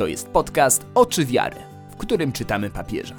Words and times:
To 0.00 0.06
jest 0.06 0.28
podcast 0.28 0.86
Oczy 0.94 1.24
Wiary, 1.24 1.56
w 1.90 1.96
którym 1.96 2.32
czytamy 2.32 2.70
papieża. 2.70 3.16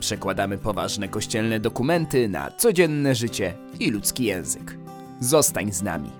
Przekładamy 0.00 0.58
poważne 0.58 1.08
kościelne 1.08 1.60
dokumenty 1.60 2.28
na 2.28 2.50
codzienne 2.50 3.14
życie 3.14 3.54
i 3.80 3.90
ludzki 3.90 4.24
język. 4.24 4.78
Zostań 5.20 5.72
z 5.72 5.82
nami. 5.82 6.10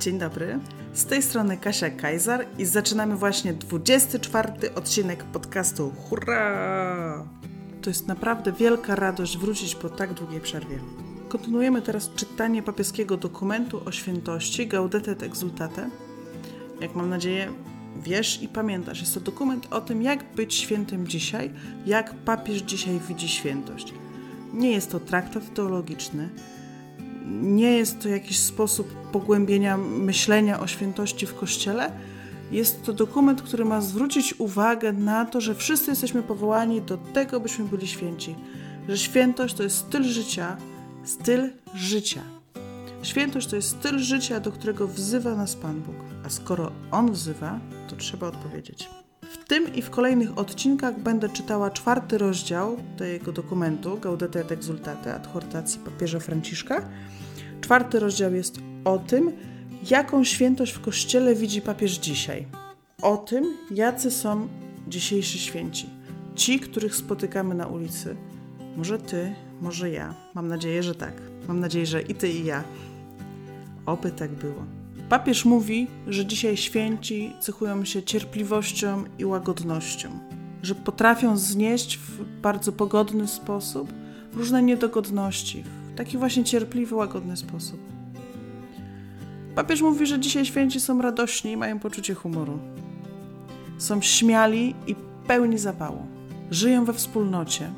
Dzień 0.00 0.18
dobry. 0.18 0.58
Z 0.92 1.04
tej 1.04 1.22
strony 1.22 1.56
Kasia 1.56 1.90
Kajzar 1.90 2.46
i 2.58 2.64
zaczynamy 2.64 3.16
właśnie 3.16 3.52
24 3.52 4.74
odcinek 4.74 5.24
podcastu. 5.24 5.90
Hurra! 5.90 7.24
To 7.82 7.90
jest 7.90 8.06
naprawdę 8.06 8.52
wielka 8.52 8.94
radość 8.94 9.38
wrócić 9.38 9.74
po 9.74 9.88
tak 9.88 10.14
długiej 10.14 10.40
przerwie. 10.40 10.78
Kontynuujemy 11.32 11.82
teraz 11.82 12.10
czytanie 12.14 12.62
papieskiego 12.62 13.16
dokumentu 13.16 13.80
o 13.84 13.92
świętości 13.92 14.66
Gaudete 14.66 15.10
et 15.10 15.22
Exultate. 15.22 15.90
Jak 16.80 16.94
mam 16.94 17.08
nadzieję, 17.08 17.52
wiesz 18.02 18.42
i 18.42 18.48
pamiętasz, 18.48 19.00
jest 19.00 19.14
to 19.14 19.20
dokument 19.20 19.66
o 19.70 19.80
tym, 19.80 20.02
jak 20.02 20.34
być 20.34 20.54
świętym 20.54 21.08
dzisiaj, 21.08 21.50
jak 21.86 22.14
papież 22.14 22.62
dzisiaj 22.62 23.00
widzi 23.08 23.28
świętość. 23.28 23.94
Nie 24.54 24.70
jest 24.70 24.90
to 24.90 25.00
traktat 25.00 25.54
teologiczny, 25.54 26.28
nie 27.42 27.76
jest 27.76 28.02
to 28.02 28.08
jakiś 28.08 28.38
sposób 28.38 28.92
pogłębienia 29.12 29.76
myślenia 29.76 30.60
o 30.60 30.66
świętości 30.66 31.26
w 31.26 31.34
Kościele. 31.34 31.92
Jest 32.50 32.84
to 32.84 32.92
dokument, 32.92 33.42
który 33.42 33.64
ma 33.64 33.80
zwrócić 33.80 34.34
uwagę 34.40 34.92
na 34.92 35.24
to, 35.24 35.40
że 35.40 35.54
wszyscy 35.54 35.90
jesteśmy 35.90 36.22
powołani 36.22 36.82
do 36.82 36.96
tego, 36.96 37.40
byśmy 37.40 37.64
byli 37.64 37.86
święci. 37.88 38.34
Że 38.88 38.98
świętość 38.98 39.54
to 39.54 39.62
jest 39.62 39.76
styl 39.76 40.02
życia, 40.02 40.56
styl 41.04 41.50
życia. 41.74 42.22
Świętość 43.02 43.46
to 43.46 43.56
jest 43.56 43.68
styl 43.68 43.98
życia, 43.98 44.40
do 44.40 44.52
którego 44.52 44.88
wzywa 44.88 45.34
nas 45.34 45.56
Pan 45.56 45.80
Bóg. 45.80 45.94
A 46.26 46.30
skoro 46.30 46.72
On 46.90 47.12
wzywa, 47.12 47.60
to 47.88 47.96
trzeba 47.96 48.26
odpowiedzieć. 48.26 48.88
W 49.22 49.44
tym 49.48 49.74
i 49.74 49.82
w 49.82 49.90
kolejnych 49.90 50.38
odcinkach 50.38 51.00
będę 51.00 51.28
czytała 51.28 51.70
czwarty 51.70 52.18
rozdział 52.18 52.76
tego 52.96 53.32
dokumentu 53.32 53.98
Gaudete 53.98 54.40
et 54.40 54.52
Exultate, 54.52 55.14
adhortacji 55.14 55.80
papieża 55.80 56.20
Franciszka. 56.20 56.88
Czwarty 57.60 57.98
rozdział 57.98 58.34
jest 58.34 58.58
o 58.84 58.98
tym, 58.98 59.32
jaką 59.90 60.24
świętość 60.24 60.72
w 60.72 60.80
Kościele 60.80 61.34
widzi 61.34 61.62
papież 61.62 61.98
dzisiaj. 61.98 62.46
O 63.02 63.16
tym, 63.16 63.56
jacy 63.70 64.10
są 64.10 64.48
dzisiejsi 64.88 65.38
święci. 65.38 65.90
Ci, 66.34 66.60
których 66.60 66.96
spotykamy 66.96 67.54
na 67.54 67.66
ulicy. 67.66 68.16
Może 68.76 68.98
ty, 68.98 69.34
może 69.62 69.90
ja. 69.90 70.14
Mam 70.34 70.48
nadzieję, 70.48 70.82
że 70.82 70.94
tak. 70.94 71.22
Mam 71.48 71.60
nadzieję, 71.60 71.86
że 71.86 72.02
i 72.02 72.14
ty, 72.14 72.28
i 72.28 72.44
ja. 72.44 72.64
Oby 73.86 74.10
tak 74.10 74.30
było. 74.30 74.64
Papież 75.08 75.44
mówi, 75.44 75.86
że 76.06 76.26
dzisiaj 76.26 76.56
święci 76.56 77.32
cechują 77.40 77.84
się 77.84 78.02
cierpliwością 78.02 79.04
i 79.18 79.24
łagodnością, 79.24 80.08
że 80.62 80.74
potrafią 80.74 81.36
znieść 81.36 81.98
w 81.98 82.24
bardzo 82.40 82.72
pogodny 82.72 83.28
sposób 83.28 83.92
różne 84.34 84.62
niedogodności, 84.62 85.64
w 85.92 85.96
taki 85.96 86.18
właśnie 86.18 86.44
cierpliwy, 86.44 86.94
łagodny 86.94 87.36
sposób. 87.36 87.80
Papież 89.54 89.82
mówi, 89.82 90.06
że 90.06 90.20
dzisiaj 90.20 90.44
święci 90.44 90.80
są 90.80 91.02
radośni 91.02 91.52
i 91.52 91.56
mają 91.56 91.78
poczucie 91.78 92.14
humoru. 92.14 92.58
Są 93.78 94.02
śmiali 94.02 94.74
i 94.86 94.94
pełni 95.26 95.58
zapału. 95.58 96.06
Żyją 96.50 96.84
we 96.84 96.92
wspólnocie, 96.92 97.70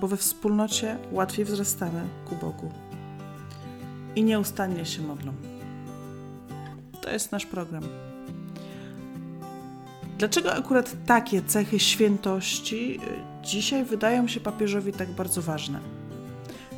bo 0.00 0.08
we 0.08 0.16
wspólnocie 0.16 0.98
łatwiej 1.12 1.44
wzrastamy 1.44 2.02
ku 2.28 2.36
Bogu. 2.36 2.70
I 4.16 4.24
nieustannie 4.24 4.86
się 4.86 5.02
modlą. 5.02 5.32
To 7.00 7.10
jest 7.10 7.32
nasz 7.32 7.46
program. 7.46 7.82
Dlaczego 10.18 10.54
akurat 10.54 10.96
takie 11.06 11.42
cechy 11.42 11.78
świętości 11.78 13.00
y, 13.42 13.46
dzisiaj 13.46 13.84
wydają 13.84 14.28
się 14.28 14.40
papieżowi 14.40 14.92
tak 14.92 15.10
bardzo 15.10 15.42
ważne? 15.42 15.80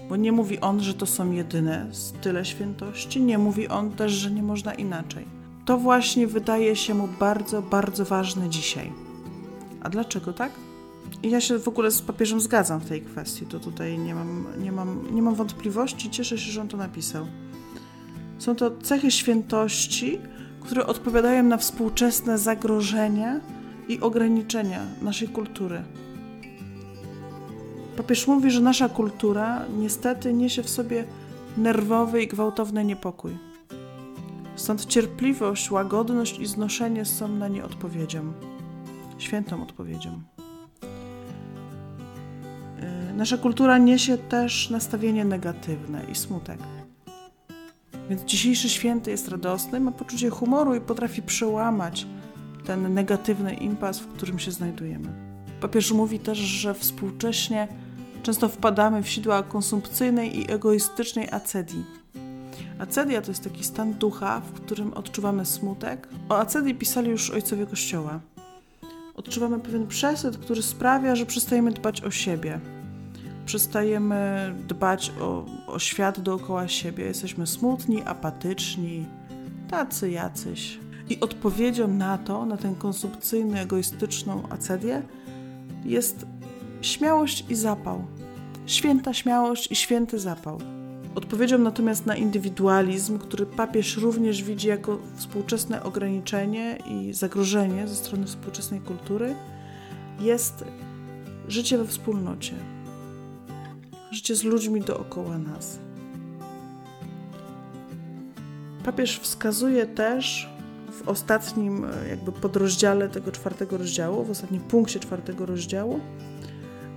Bo 0.08 0.16
nie 0.16 0.32
mówi 0.32 0.60
on, 0.60 0.80
że 0.80 0.94
to 0.94 1.06
są 1.06 1.32
jedyne 1.32 1.86
style 1.92 2.44
świętości, 2.44 3.22
nie 3.22 3.38
mówi 3.38 3.68
on 3.68 3.90
też, 3.90 4.12
że 4.12 4.30
nie 4.30 4.42
można 4.42 4.74
inaczej. 4.74 5.26
To 5.64 5.78
właśnie 5.78 6.26
wydaje 6.26 6.76
się 6.76 6.94
mu 6.94 7.08
bardzo, 7.08 7.62
bardzo 7.62 8.04
ważne 8.04 8.48
dzisiaj. 8.48 8.92
A 9.82 9.90
dlaczego 9.90 10.32
tak? 10.32 10.52
Ja 11.22 11.40
się 11.40 11.58
w 11.58 11.68
ogóle 11.68 11.90
z 11.90 12.02
papieżem 12.02 12.40
zgadzam 12.40 12.80
w 12.80 12.88
tej 12.88 13.02
kwestii, 13.02 13.46
to 13.46 13.60
tutaj 13.60 13.98
nie 13.98 14.14
mam, 14.14 14.46
nie 14.58 14.72
mam, 14.72 15.14
nie 15.14 15.22
mam 15.22 15.34
wątpliwości, 15.34 16.10
cieszę 16.10 16.38
się, 16.38 16.52
że 16.52 16.60
on 16.60 16.68
to 16.68 16.76
napisał. 16.76 17.26
Są 18.38 18.56
to 18.56 18.70
cechy 18.70 19.10
świętości, 19.10 20.20
które 20.60 20.86
odpowiadają 20.86 21.42
na 21.42 21.56
współczesne 21.56 22.38
zagrożenia 22.38 23.40
i 23.88 24.00
ograniczenia 24.00 24.86
naszej 25.02 25.28
kultury. 25.28 25.82
Papież 27.96 28.26
mówi, 28.26 28.50
że 28.50 28.60
nasza 28.60 28.88
kultura 28.88 29.64
niestety 29.78 30.32
niesie 30.32 30.62
w 30.62 30.70
sobie 30.70 31.04
nerwowy 31.56 32.22
i 32.22 32.26
gwałtowny 32.26 32.84
niepokój. 32.84 33.38
Stąd 34.56 34.86
cierpliwość, 34.86 35.70
łagodność 35.70 36.38
i 36.38 36.46
znoszenie 36.46 37.04
są 37.04 37.28
na 37.28 37.48
nie 37.48 37.64
odpowiedzią, 37.64 38.32
świętą 39.18 39.62
odpowiedzią. 39.62 40.22
Nasza 43.16 43.38
kultura 43.38 43.78
niesie 43.78 44.18
też 44.18 44.70
nastawienie 44.70 45.24
negatywne 45.24 46.04
i 46.12 46.14
smutek. 46.14 46.58
Więc 48.10 48.22
dzisiejszy 48.22 48.68
święty 48.68 49.10
jest 49.10 49.28
radosny, 49.28 49.80
ma 49.80 49.92
poczucie 49.92 50.30
humoru 50.30 50.74
i 50.74 50.80
potrafi 50.80 51.22
przełamać 51.22 52.06
ten 52.66 52.94
negatywny 52.94 53.54
impas, 53.54 53.98
w 53.98 54.06
którym 54.06 54.38
się 54.38 54.50
znajdujemy. 54.50 55.08
Papież 55.60 55.92
mówi 55.92 56.18
też, 56.18 56.38
że 56.38 56.74
współcześnie 56.74 57.68
często 58.22 58.48
wpadamy 58.48 59.02
w 59.02 59.08
sidła 59.08 59.42
konsumpcyjnej 59.42 60.38
i 60.38 60.52
egoistycznej 60.52 61.28
acedii. 61.30 61.84
Acedia 62.78 63.22
to 63.22 63.30
jest 63.30 63.44
taki 63.44 63.64
stan 63.64 63.94
ducha, 63.94 64.40
w 64.40 64.52
którym 64.52 64.94
odczuwamy 64.94 65.46
smutek. 65.46 66.08
O 66.28 66.38
acedii 66.38 66.74
pisali 66.74 67.10
już 67.10 67.30
ojcowie 67.30 67.66
Kościoła. 67.66 68.20
Odczuwamy 69.14 69.60
pewien 69.60 69.86
przesyt, 69.86 70.38
który 70.38 70.62
sprawia, 70.62 71.16
że 71.16 71.26
przestajemy 71.26 71.72
dbać 71.72 72.00
o 72.00 72.10
siebie, 72.10 72.60
przestajemy 73.46 74.54
dbać 74.68 75.12
o, 75.20 75.44
o 75.66 75.78
świat 75.78 76.20
dookoła 76.20 76.68
siebie. 76.68 77.04
Jesteśmy 77.04 77.46
smutni, 77.46 78.02
apatyczni, 78.02 79.06
tacy 79.70 80.10
jacyś. 80.10 80.78
I 81.08 81.20
odpowiedzią 81.20 81.88
na 81.88 82.18
to, 82.18 82.46
na 82.46 82.56
tę 82.56 82.74
konsumpcyjną, 82.78 83.58
egoistyczną 83.58 84.42
acedię, 84.50 85.02
jest 85.84 86.26
śmiałość 86.82 87.44
i 87.48 87.54
zapał. 87.54 88.04
Święta 88.66 89.14
śmiałość 89.14 89.72
i 89.72 89.76
święty 89.76 90.18
zapał. 90.18 90.58
Odpowiedzią 91.14 91.58
natomiast 91.58 92.06
na 92.06 92.16
indywidualizm, 92.16 93.18
który 93.18 93.46
papież 93.46 93.96
również 93.96 94.42
widzi 94.42 94.68
jako 94.68 94.98
współczesne 95.16 95.82
ograniczenie 95.82 96.78
i 96.90 97.12
zagrożenie 97.12 97.88
ze 97.88 97.94
strony 97.94 98.26
współczesnej 98.26 98.80
kultury, 98.80 99.34
jest 100.20 100.64
życie 101.48 101.78
we 101.78 101.86
wspólnocie, 101.86 102.54
życie 104.12 104.36
z 104.36 104.44
ludźmi 104.44 104.80
dookoła 104.80 105.38
nas. 105.38 105.78
Papież 108.84 109.18
wskazuje 109.18 109.86
też 109.86 110.50
w 110.92 111.08
ostatnim 111.08 111.84
e, 111.84 112.08
jakby 112.08 112.32
podrozdziale 112.32 113.08
tego 113.08 113.32
czwartego 113.32 113.78
rozdziału, 113.78 114.24
w 114.24 114.30
ostatnim 114.30 114.60
punkcie 114.60 115.00
czwartego 115.00 115.46
rozdziału, 115.46 116.00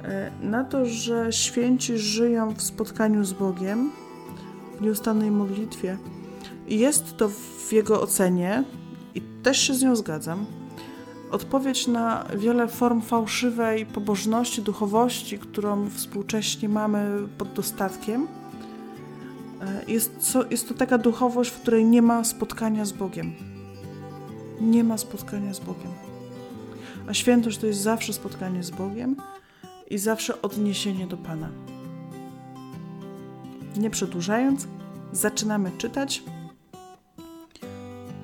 e, 0.03 0.31
na 0.41 0.63
to, 0.63 0.85
że 0.85 1.33
święci 1.33 1.97
żyją 1.97 2.53
w 2.53 2.61
spotkaniu 2.61 3.25
z 3.25 3.33
Bogiem, 3.33 3.91
w 4.77 4.81
nieustannej 4.81 5.31
modlitwie. 5.31 5.97
I 6.67 6.79
jest 6.79 7.17
to 7.17 7.29
w 7.67 7.73
jego 7.73 8.01
ocenie, 8.01 8.63
i 9.15 9.21
też 9.21 9.57
się 9.57 9.73
z 9.73 9.81
nią 9.81 9.95
zgadzam, 9.95 10.45
odpowiedź 11.31 11.87
na 11.87 12.25
wiele 12.37 12.67
form 12.67 13.01
fałszywej 13.01 13.85
pobożności, 13.85 14.61
duchowości, 14.61 15.39
którą 15.39 15.89
współcześnie 15.89 16.69
mamy 16.69 17.27
pod 17.37 17.53
dostatkiem. 17.53 18.27
E, 19.61 19.83
jest, 19.87 20.37
jest 20.51 20.67
to 20.67 20.73
taka 20.73 20.97
duchowość, 20.97 21.49
w 21.49 21.61
której 21.61 21.85
nie 21.85 22.01
ma 22.01 22.23
spotkania 22.23 22.85
z 22.85 22.91
Bogiem. 22.91 23.33
Nie 24.61 24.83
ma 24.83 24.97
spotkania 24.97 25.53
z 25.53 25.59
Bogiem. 25.59 25.91
A 27.07 27.13
świętość 27.13 27.57
to 27.57 27.67
jest 27.67 27.79
zawsze 27.79 28.13
spotkanie 28.13 28.63
z 28.63 28.71
Bogiem 28.71 29.15
i 29.89 29.97
zawsze 29.97 30.41
odniesienie 30.41 31.07
do 31.07 31.17
Pana. 31.17 31.49
Nie 33.77 33.89
przedłużając, 33.89 34.67
zaczynamy 35.11 35.71
czytać. 35.77 36.23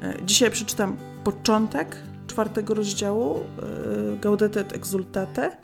E, 0.02 0.26
dzisiaj 0.26 0.52
przeczytam 0.52 0.98
początek 1.24 2.11
czwartego 2.32 2.74
rozdziału 2.74 3.40
e, 3.40 4.18
Gaudete 4.22 4.60
et 4.60 4.74
Exultate. 4.74 5.58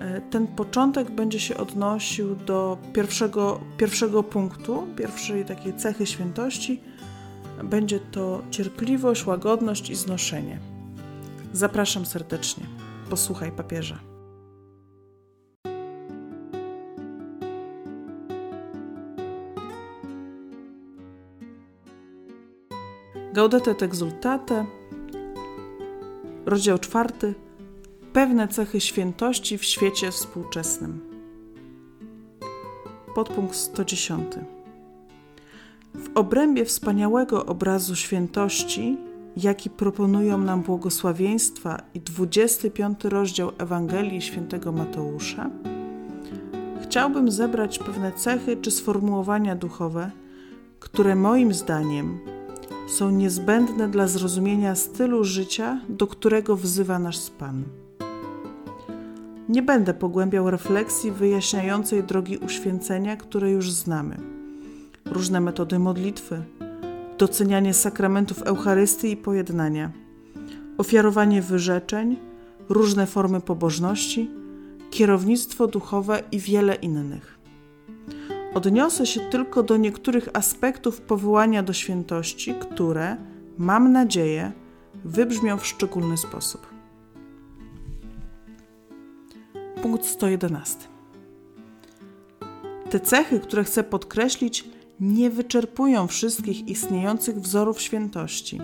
E, 0.00 0.20
ten 0.20 0.46
początek 0.46 1.10
będzie 1.10 1.40
się 1.40 1.56
odnosił 1.56 2.36
do 2.36 2.78
pierwszego, 2.92 3.60
pierwszego 3.76 4.22
punktu, 4.22 4.86
pierwszej 4.96 5.44
takiej 5.44 5.76
cechy 5.76 6.06
świętości, 6.06 6.80
będzie 7.64 8.00
to 8.00 8.42
cierpliwość, 8.50 9.26
łagodność 9.26 9.90
i 9.90 9.94
znoszenie. 9.94 10.58
Zapraszam 11.52 12.06
serdecznie. 12.06 12.64
Posłuchaj 13.10 13.52
papieża. 13.52 13.98
Gaudete 23.32 23.70
et 23.70 23.82
exultate, 23.82 24.66
rozdział 26.46 26.78
czwarty. 26.78 27.34
Pewne 28.12 28.48
cechy 28.48 28.80
świętości 28.80 29.58
w 29.58 29.64
świecie 29.64 30.10
współczesnym. 30.10 31.00
Podpunkt 33.14 33.54
110. 33.54 34.24
W 35.94 36.10
obrębie 36.14 36.64
wspaniałego 36.64 37.46
obrazu 37.46 37.96
świętości, 37.96 38.96
jaki 39.36 39.70
proponują 39.70 40.38
nam 40.38 40.62
błogosławieństwa 40.62 41.82
i 41.94 42.00
25 42.00 43.04
rozdział 43.04 43.52
Ewangelii 43.58 44.22
Świętego 44.22 44.72
Mateusza, 44.72 45.50
chciałbym 46.82 47.30
zebrać 47.30 47.78
pewne 47.78 48.12
cechy 48.12 48.56
czy 48.56 48.70
sformułowania 48.70 49.56
duchowe, 49.56 50.10
które 50.80 51.14
moim 51.14 51.54
zdaniem 51.54 52.18
są 52.90 53.10
niezbędne 53.10 53.88
dla 53.88 54.06
zrozumienia 54.08 54.74
stylu 54.74 55.24
życia, 55.24 55.80
do 55.88 56.06
którego 56.06 56.56
wzywa 56.56 56.98
nas 56.98 57.30
Pan. 57.30 57.64
Nie 59.48 59.62
będę 59.62 59.94
pogłębiał 59.94 60.50
refleksji 60.50 61.12
wyjaśniającej 61.12 62.04
drogi 62.04 62.38
uświęcenia, 62.38 63.16
które 63.16 63.50
już 63.50 63.72
znamy. 63.72 64.16
Różne 65.04 65.40
metody 65.40 65.78
modlitwy, 65.78 66.42
docenianie 67.18 67.74
sakramentów 67.74 68.42
Eucharystii 68.42 69.10
i 69.10 69.16
pojednania, 69.16 69.90
ofiarowanie 70.78 71.42
wyrzeczeń, 71.42 72.16
różne 72.68 73.06
formy 73.06 73.40
pobożności, 73.40 74.30
kierownictwo 74.90 75.66
duchowe 75.66 76.22
i 76.32 76.38
wiele 76.38 76.74
innych. 76.74 77.39
Odniosę 78.54 79.06
się 79.06 79.20
tylko 79.20 79.62
do 79.62 79.76
niektórych 79.76 80.28
aspektów 80.32 81.00
powołania 81.00 81.62
do 81.62 81.72
świętości, 81.72 82.54
które, 82.54 83.16
mam 83.58 83.92
nadzieję, 83.92 84.52
wybrzmią 85.04 85.58
w 85.58 85.66
szczególny 85.66 86.16
sposób. 86.16 86.66
Punkt 89.82 90.06
111. 90.06 90.76
Te 92.90 93.00
cechy, 93.00 93.40
które 93.40 93.64
chcę 93.64 93.84
podkreślić, 93.84 94.64
nie 95.00 95.30
wyczerpują 95.30 96.06
wszystkich 96.06 96.68
istniejących 96.68 97.40
wzorów 97.40 97.80
świętości, 97.80 98.60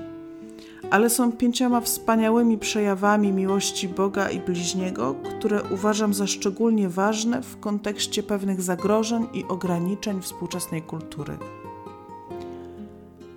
ale 0.91 1.11
są 1.11 1.33
pięcioma 1.33 1.81
wspaniałymi 1.81 2.59
przejawami 2.59 3.33
miłości 3.33 3.88
Boga 3.88 4.31
i 4.31 4.41
bliźniego, 4.41 5.15
które 5.15 5.62
uważam 5.62 6.15
za 6.15 6.27
szczególnie 6.27 6.88
ważne 6.88 7.43
w 7.43 7.61
kontekście 7.61 8.23
pewnych 8.23 8.62
zagrożeń 8.62 9.27
i 9.33 9.44
ograniczeń 9.44 10.23
współczesnej 10.23 10.83
kultury. 10.83 11.38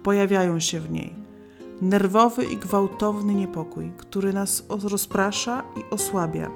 Pojawiają 0.04 0.60
się 0.60 0.80
w 0.80 0.92
niej 0.92 1.14
nerwowy 1.82 2.46
i 2.46 2.58
gwałtowny 2.58 3.36
niepokój, 3.36 3.92
który 3.98 4.34
nas 4.34 4.64
rozprasza 4.70 5.64
i 5.78 5.94
osłabia, 5.94 6.52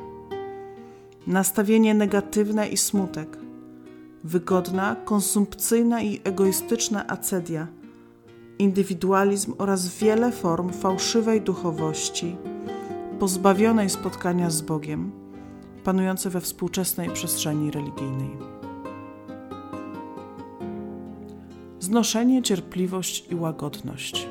nastawienie 1.27 1.93
negatywne 1.93 2.67
i 2.67 2.77
smutek, 2.77 3.37
wygodna, 4.23 4.95
konsumpcyjna 5.05 6.01
i 6.01 6.21
egoistyczna 6.23 7.07
acedia, 7.07 7.67
indywidualizm 8.63 9.53
oraz 9.57 9.97
wiele 9.97 10.31
form 10.31 10.69
fałszywej 10.69 11.41
duchowości, 11.41 12.35
pozbawionej 13.19 13.89
spotkania 13.89 14.49
z 14.49 14.61
Bogiem, 14.61 15.11
panujące 15.83 16.29
we 16.29 16.41
współczesnej 16.41 17.09
przestrzeni 17.09 17.71
religijnej. 17.71 18.29
Znoszenie, 21.79 22.41
cierpliwość 22.41 23.31
i 23.31 23.35
łagodność. 23.35 24.27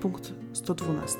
Punkt 0.00 0.32
112. 0.52 1.18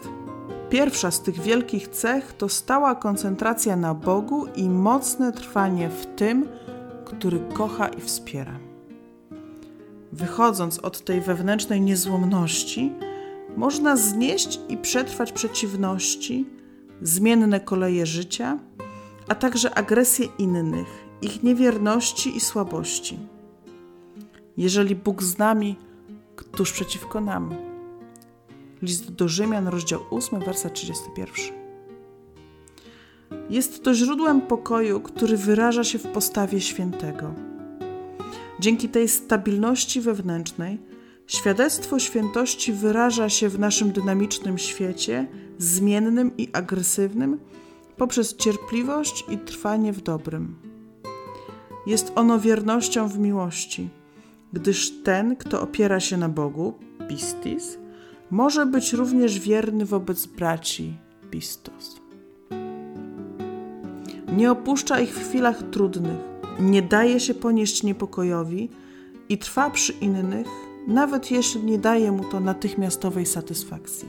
Pierwsza 0.70 1.10
z 1.10 1.22
tych 1.22 1.40
wielkich 1.40 1.88
cech 1.88 2.32
to 2.32 2.48
stała 2.48 2.94
koncentracja 2.94 3.76
na 3.76 3.94
Bogu 3.94 4.46
i 4.56 4.68
mocne 4.68 5.32
trwanie 5.32 5.88
w 5.88 6.06
tym, 6.06 6.48
który 7.04 7.40
kocha 7.40 7.88
i 7.88 8.00
wspiera. 8.00 8.65
Wychodząc 10.16 10.78
od 10.78 11.04
tej 11.04 11.20
wewnętrznej 11.20 11.80
niezłomności, 11.80 12.92
można 13.56 13.96
znieść 13.96 14.60
i 14.68 14.76
przetrwać 14.76 15.32
przeciwności, 15.32 16.46
zmienne 17.02 17.60
koleje 17.60 18.06
życia, 18.06 18.58
a 19.28 19.34
także 19.34 19.74
agresję 19.74 20.26
innych, 20.38 20.86
ich 21.22 21.42
niewierności 21.42 22.36
i 22.36 22.40
słabości. 22.40 23.18
Jeżeli 24.56 24.94
Bóg 24.94 25.22
z 25.22 25.38
nami, 25.38 25.76
któż 26.36 26.72
przeciwko 26.72 27.20
nam? 27.20 27.54
List 28.82 29.12
do 29.12 29.28
Rzymian, 29.28 29.68
rozdział 29.68 30.00
8, 30.10 30.40
werset 30.40 30.72
31. 30.72 31.34
Jest 33.50 33.84
to 33.84 33.94
źródłem 33.94 34.40
pokoju, 34.40 35.00
który 35.00 35.36
wyraża 35.36 35.84
się 35.84 35.98
w 35.98 36.06
postawie 36.06 36.60
świętego. 36.60 37.55
Dzięki 38.60 38.88
tej 38.88 39.08
stabilności 39.08 40.00
wewnętrznej, 40.00 40.78
świadectwo 41.26 41.98
świętości 41.98 42.72
wyraża 42.72 43.28
się 43.28 43.48
w 43.48 43.58
naszym 43.58 43.92
dynamicznym 43.92 44.58
świecie, 44.58 45.26
zmiennym 45.58 46.36
i 46.36 46.48
agresywnym, 46.52 47.40
poprzez 47.96 48.36
cierpliwość 48.36 49.24
i 49.28 49.38
trwanie 49.38 49.92
w 49.92 50.02
dobrym. 50.02 50.56
Jest 51.86 52.12
ono 52.14 52.40
wiernością 52.40 53.08
w 53.08 53.18
miłości, 53.18 53.88
gdyż 54.52 55.02
ten, 55.02 55.36
kto 55.36 55.60
opiera 55.60 56.00
się 56.00 56.16
na 56.16 56.28
Bogu, 56.28 56.74
pistis, 57.08 57.78
może 58.30 58.66
być 58.66 58.92
również 58.92 59.40
wierny 59.40 59.84
wobec 59.84 60.26
braci, 60.26 60.96
pistos 61.30 62.06
nie 64.36 64.50
opuszcza 64.50 65.00
ich 65.00 65.14
w 65.14 65.28
chwilach 65.28 65.62
trudnych, 65.70 66.18
nie 66.60 66.82
daje 66.82 67.20
się 67.20 67.34
ponieść 67.34 67.82
niepokojowi 67.82 68.68
i 69.28 69.38
trwa 69.38 69.70
przy 69.70 69.92
innych, 69.92 70.46
nawet 70.86 71.30
jeśli 71.30 71.62
nie 71.62 71.78
daje 71.78 72.12
mu 72.12 72.24
to 72.24 72.40
natychmiastowej 72.40 73.26
satysfakcji. 73.26 74.08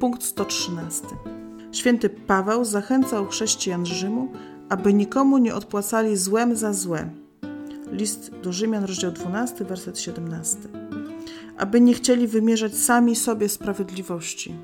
Punkt 0.00 0.22
113. 0.22 1.06
Święty 1.72 2.10
Paweł 2.10 2.64
zachęcał 2.64 3.26
chrześcijan 3.26 3.86
Rzymu, 3.86 4.32
aby 4.68 4.94
nikomu 4.94 5.38
nie 5.38 5.54
odpłacali 5.54 6.16
złem 6.16 6.56
za 6.56 6.72
złe. 6.72 7.10
List 7.92 8.30
do 8.42 8.52
Rzymian, 8.52 8.84
rozdział 8.84 9.12
12, 9.12 9.64
werset 9.64 9.98
17. 9.98 10.58
Aby 11.56 11.80
nie 11.80 11.94
chcieli 11.94 12.26
wymierzać 12.26 12.74
sami 12.74 13.16
sobie 13.16 13.48
sprawiedliwości 13.48 14.54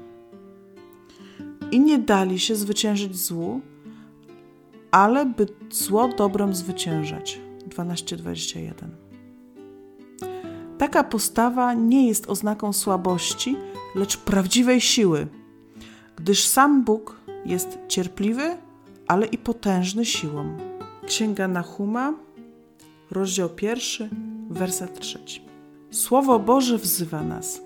i 1.71 1.81
nie 1.81 1.99
dali 1.99 2.39
się 2.39 2.57
zwyciężyć 2.57 3.17
złu, 3.17 3.61
ale 4.97 5.27
by 5.27 5.47
zło 5.71 6.09
dobrem 6.09 6.55
zwyciężać. 6.55 7.41
12:21. 7.69 8.73
Taka 10.79 11.05
postawa 11.05 11.75
nie 11.75 12.09
jest 12.09 12.31
oznaką 12.31 12.73
słabości, 12.73 13.57
lecz 13.95 14.17
prawdziwej 14.17 14.81
siły, 14.81 15.27
gdyż 16.17 16.45
sam 16.47 16.85
Bóg 16.85 17.21
jest 17.45 17.79
cierpliwy, 17.89 18.57
ale 19.07 19.27
i 19.27 19.39
potężny 19.39 20.05
siłą. 20.05 20.57
Księga 21.07 21.49
Nahuma, 21.49 22.15
rozdział 23.11 23.49
pierwszy, 23.49 24.11
werset 24.51 25.01
trzeci. 25.01 25.43
Słowo 25.91 26.39
Boże 26.39 26.79
wzywa 26.79 27.23
nas. 27.23 27.61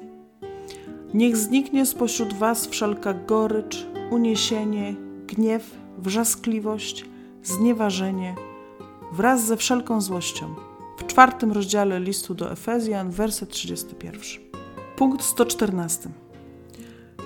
Niech 1.14 1.37
zniknie 1.37 1.87
spośród 1.87 2.32
was 2.32 2.66
wszelka 2.66 3.14
gorycz, 3.14 3.87
uniesienie, 4.10 4.94
gniew, 5.26 5.70
wrzaskliwość, 5.99 7.10
znieważenie 7.42 8.35
wraz 9.12 9.44
ze 9.44 9.56
wszelką 9.56 10.00
złością. 10.00 10.54
W 10.99 11.06
czwartym 11.06 11.52
rozdziale 11.52 12.00
listu 12.00 12.35
do 12.35 12.52
Efezjan, 12.52 13.11
werset 13.11 13.50
31. 13.50 14.20
Punkt 14.97 15.25
114. 15.25 16.09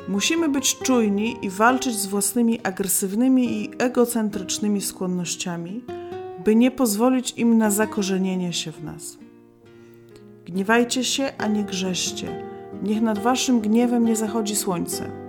Musimy 0.09 0.49
być 0.49 0.79
czujni 0.79 1.37
i 1.43 1.51
walczyć 1.51 1.95
z 1.95 2.07
własnymi 2.07 2.61
agresywnymi 2.63 3.63
i 3.63 3.71
egocentrycznymi 3.79 4.81
skłonnościami, 4.81 5.85
by 6.45 6.57
nie 6.57 6.71
pozwolić 6.71 7.35
im 7.37 7.59
na 7.59 7.71
zakorzenienie 7.71 8.53
się 8.53 8.73
w 8.73 8.85
nas. 8.85 9.19
Gniewajcie 10.45 11.05
się, 11.05 11.33
a 11.39 11.47
nie 11.47 11.65
grzeszcie. 11.65 12.45
Niech 12.83 13.03
nad 13.03 13.19
waszym 13.19 13.61
gniewem 13.61 14.05
nie 14.05 14.17
zachodzi 14.17 14.57
słońce 14.57 15.25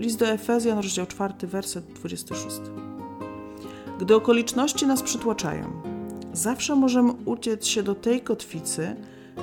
List 0.00 0.18
do 0.18 0.26
Efezjan, 0.28 0.78
rozdział 0.78 1.06
4, 1.06 1.34
werset 1.42 1.84
26. 1.92 2.56
Gdy 4.00 4.14
okoliczności 4.14 4.86
nas 4.86 5.02
przytłaczają, 5.02 5.64
zawsze 6.32 6.76
możemy 6.76 7.12
uciec 7.24 7.66
się 7.66 7.82
do 7.82 7.94
tej 7.94 8.20
kotwicy, 8.20 8.96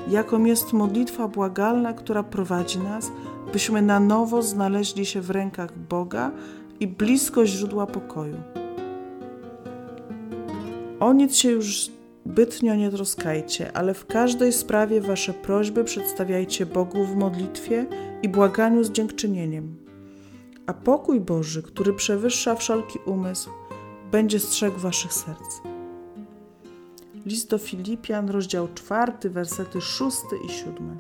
jaką 0.09 0.45
jest 0.45 0.73
modlitwa 0.73 1.27
błagalna, 1.27 1.93
która 1.93 2.23
prowadzi 2.23 2.79
nas, 2.79 3.11
byśmy 3.53 3.81
na 3.81 3.99
nowo 3.99 4.41
znaleźli 4.41 5.05
się 5.05 5.21
w 5.21 5.29
rękach 5.29 5.77
Boga 5.77 6.31
i 6.79 6.87
blisko 6.87 7.45
źródła 7.45 7.87
pokoju. 7.87 8.37
O 10.99 11.13
nic 11.13 11.35
się 11.35 11.51
już 11.51 11.91
zbytnio 12.25 12.75
nie 12.75 12.91
troskajcie, 12.91 13.77
ale 13.77 13.93
w 13.93 14.05
każdej 14.05 14.53
sprawie 14.53 15.01
wasze 15.01 15.33
prośby 15.33 15.83
przedstawiajcie 15.83 16.65
Bogu 16.65 17.05
w 17.05 17.15
modlitwie 17.15 17.85
i 18.23 18.29
błaganiu 18.29 18.83
z 18.83 18.91
dziękczynieniem. 18.91 19.75
A 20.65 20.73
pokój 20.73 21.19
Boży, 21.19 21.63
który 21.63 21.93
przewyższa 21.93 22.55
wszelki 22.55 22.99
umysł, 23.05 23.49
będzie 24.11 24.39
strzegł 24.39 24.79
waszych 24.79 25.13
serc. 25.13 25.61
List 27.25 27.49
do 27.49 27.57
Filipian, 27.57 28.29
rozdział 28.29 28.67
4, 28.75 29.29
wersety 29.29 29.81
6 29.81 30.17
i 30.45 30.49
7. 30.49 30.97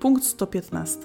Punkt 0.00 0.24
115. 0.24 1.00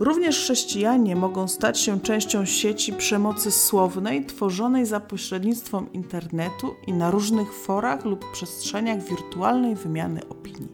Również 0.00 0.38
chrześcijanie 0.38 1.16
mogą 1.16 1.48
stać 1.48 1.80
się 1.80 2.00
częścią 2.00 2.44
sieci 2.44 2.92
przemocy 2.92 3.50
słownej 3.50 4.26
tworzonej 4.26 4.86
za 4.86 5.00
pośrednictwem 5.00 5.92
internetu 5.92 6.74
i 6.86 6.92
na 6.92 7.10
różnych 7.10 7.54
forach 7.54 8.04
lub 8.04 8.32
przestrzeniach 8.32 9.02
wirtualnej 9.02 9.74
wymiany 9.74 10.28
opinii. 10.28 10.68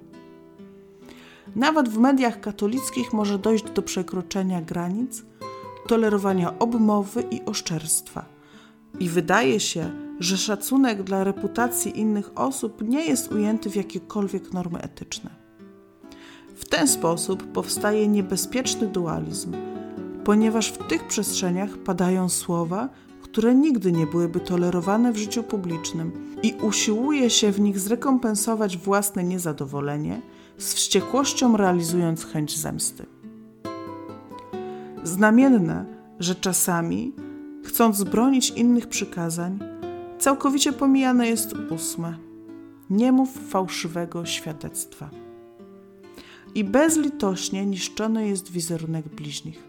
Nawet 1.57 1.88
w 1.88 1.99
mediach 1.99 2.41
katolickich 2.41 3.12
może 3.12 3.38
dojść 3.38 3.65
do 3.65 3.83
przekroczenia 3.83 4.61
granic, 4.61 5.25
tolerowania 5.87 6.59
obmowy 6.59 7.25
i 7.31 7.45
oszczerstwa. 7.45 8.25
I 9.00 9.09
wydaje 9.09 9.61
się, 9.61 9.90
że 10.21 10.37
szacunek 10.37 11.02
dla 11.02 11.25
reputacji 11.25 12.00
innych 12.00 12.31
osób 12.35 12.83
nie 12.88 13.05
jest 13.05 13.33
ujęty 13.33 13.71
w 13.71 13.76
jakiekolwiek 13.76 14.52
normy 14.52 14.81
etyczne. 14.81 15.31
W 16.57 16.64
ten 16.64 16.88
sposób 16.88 17.52
powstaje 17.52 18.09
niebezpieczny 18.09 18.87
dualizm, 18.87 19.52
ponieważ 20.25 20.69
w 20.69 20.87
tych 20.88 21.07
przestrzeniach 21.07 21.78
padają 21.78 22.28
słowa, 22.28 22.88
które 23.23 23.55
nigdy 23.55 23.93
nie 23.93 24.07
byłyby 24.07 24.40
tolerowane 24.40 25.12
w 25.12 25.16
życiu 25.16 25.43
publicznym 25.43 26.12
i 26.43 26.55
usiłuje 26.62 27.31
się 27.31 27.52
w 27.52 27.61
nich 27.61 27.81
zrekompensować 27.81 28.76
własne 28.76 29.25
niezadowolenie, 29.25 30.23
z 30.59 30.75
wściekłością 30.75 31.57
realizując 31.57 32.25
chęć 32.25 32.59
zemsty. 32.59 33.07
Znamienne, 35.07 35.85
że 36.19 36.35
czasami, 36.35 37.13
chcąc 37.65 38.05
bronić 38.05 38.51
innych 38.51 38.87
przykazań, 38.87 39.59
całkowicie 40.19 40.73
pomijane 40.73 41.29
jest 41.29 41.55
ósme. 41.71 42.17
Nie 42.91 43.13
mów 43.13 43.31
fałszywego 43.49 44.25
świadectwa 44.25 45.11
i 46.55 46.65
bezlitośnie 46.65 47.67
niszczony 47.67 48.29
jest 48.29 48.51
wizerunek 48.53 49.09
bliźnich. 49.09 49.63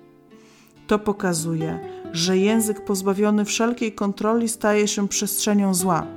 To 0.88 1.00
pokazuje, 1.00 1.80
że 2.14 2.38
język 2.38 2.86
pozbawiony 2.86 3.46
wszelkiej 3.46 3.92
kontroli 3.92 4.50
staje 4.50 4.88
się 4.88 5.08
przestrzenią 5.08 5.74
zła 5.74 6.08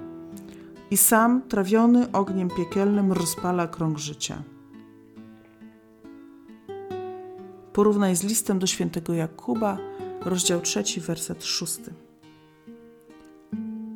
i 0.91 0.97
sam, 0.97 1.43
trawiony 1.49 2.13
ogniem 2.13 2.49
piekielnym, 2.57 3.13
rozpala 3.13 3.67
krąg 3.67 3.99
życia. 3.99 4.43
Porównaj 7.73 8.17
z 8.17 8.23
listem 8.23 8.59
do 8.59 8.67
świętego 8.67 9.15
Jakuba, 9.15 9.79
rozdział 10.25 10.61
3, 10.61 10.83
werset 11.01 11.45
6. 11.45 11.79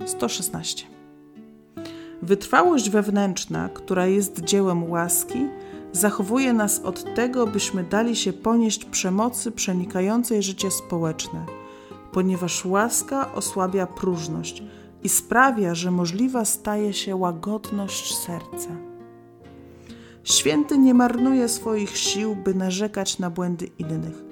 116. 0.06 0.86
Wytrwałość 2.22 2.90
wewnętrzna, 2.90 3.68
która 3.68 4.06
jest 4.06 4.40
dziełem 4.40 4.90
łaski, 4.90 5.46
zachowuje 5.92 6.52
nas 6.52 6.80
od 6.80 7.14
tego, 7.14 7.46
byśmy 7.46 7.84
dali 7.84 8.16
się 8.16 8.32
ponieść 8.32 8.84
przemocy 8.84 9.52
przenikającej 9.52 10.42
życie 10.42 10.70
społeczne, 10.70 11.46
ponieważ 12.12 12.64
łaska 12.64 13.34
osłabia 13.34 13.86
próżność 13.86 14.62
i 15.02 15.08
sprawia, 15.08 15.74
że 15.74 15.90
możliwa 15.90 16.44
staje 16.44 16.92
się 16.92 17.16
łagodność 17.16 18.16
serca. 18.16 18.93
Święty 20.24 20.78
nie 20.78 20.94
marnuje 20.94 21.48
swoich 21.48 21.96
sił, 21.96 22.36
by 22.36 22.54
narzekać 22.54 23.18
na 23.18 23.30
błędy 23.30 23.70
innych. 23.78 24.24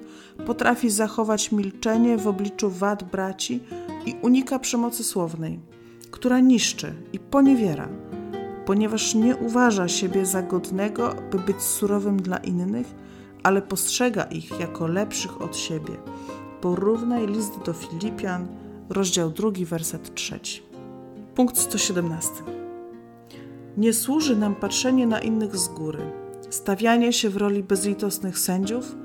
Potrafi 0.45 0.89
zachować 0.89 1.51
milczenie 1.51 2.17
w 2.17 2.27
obliczu 2.27 2.69
wad 2.69 3.03
braci 3.03 3.63
i 4.05 4.15
unika 4.21 4.59
przemocy 4.59 5.03
słownej, 5.03 5.59
która 6.11 6.39
niszczy 6.39 6.93
i 7.13 7.19
poniewiera 7.19 7.89
ponieważ 8.65 9.15
nie 9.15 9.35
uważa 9.35 9.87
siebie 9.87 10.25
za 10.25 10.41
godnego, 10.41 11.15
by 11.31 11.39
być 11.39 11.61
surowym 11.61 12.21
dla 12.21 12.37
innych, 12.37 12.87
ale 13.43 13.61
postrzega 13.61 14.23
ich 14.23 14.59
jako 14.59 14.87
lepszych 14.87 15.41
od 15.41 15.57
siebie. 15.57 15.93
Porównaj 16.61 17.27
list 17.27 17.59
do 17.65 17.73
Filipian, 17.73 18.47
rozdział 18.89 19.31
2, 19.31 19.49
werset 19.65 20.15
3. 20.15 20.39
Punkt 21.35 21.57
117. 21.57 22.62
Nie 23.77 23.93
służy 23.93 24.35
nam 24.35 24.55
patrzenie 24.55 25.07
na 25.07 25.19
innych 25.19 25.57
z 25.57 25.67
góry, 25.67 25.99
stawianie 26.49 27.13
się 27.13 27.29
w 27.29 27.37
roli 27.37 27.63
bezlitosnych 27.63 28.39
sędziów, 28.39 28.95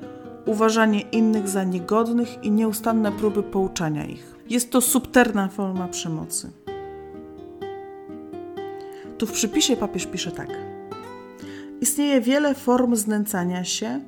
uważanie 0.46 1.00
innych 1.00 1.48
za 1.48 1.64
niegodnych 1.64 2.44
i 2.44 2.50
nieustanne 2.50 3.12
próby 3.12 3.42
pouczania 3.42 4.04
ich. 4.04 4.36
Jest 4.48 4.70
to 4.70 4.80
subterna 4.80 5.48
forma 5.48 5.88
przemocy. 5.88 6.50
Tu 9.18 9.26
w 9.26 9.32
przypisie 9.32 9.76
papież 9.76 10.06
pisze 10.06 10.32
tak. 10.32 10.48
Istnieje 11.80 12.20
wiele 12.20 12.54
form 12.54 12.96
znęcania 12.96 13.64
się, 13.64 14.00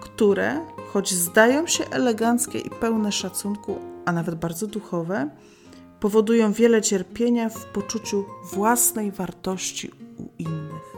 które, 0.00 0.60
choć 0.92 1.14
zdają 1.14 1.66
się 1.66 1.84
eleganckie 1.90 2.58
i 2.58 2.70
pełne 2.70 3.12
szacunku, 3.12 3.78
a 4.04 4.12
nawet 4.12 4.34
bardzo 4.34 4.66
duchowe, 4.66 5.30
powodują 6.04 6.52
wiele 6.52 6.82
cierpienia 6.82 7.48
w 7.48 7.64
poczuciu 7.64 8.24
własnej 8.52 9.12
wartości 9.12 9.90
u 10.18 10.28
innych. 10.38 10.96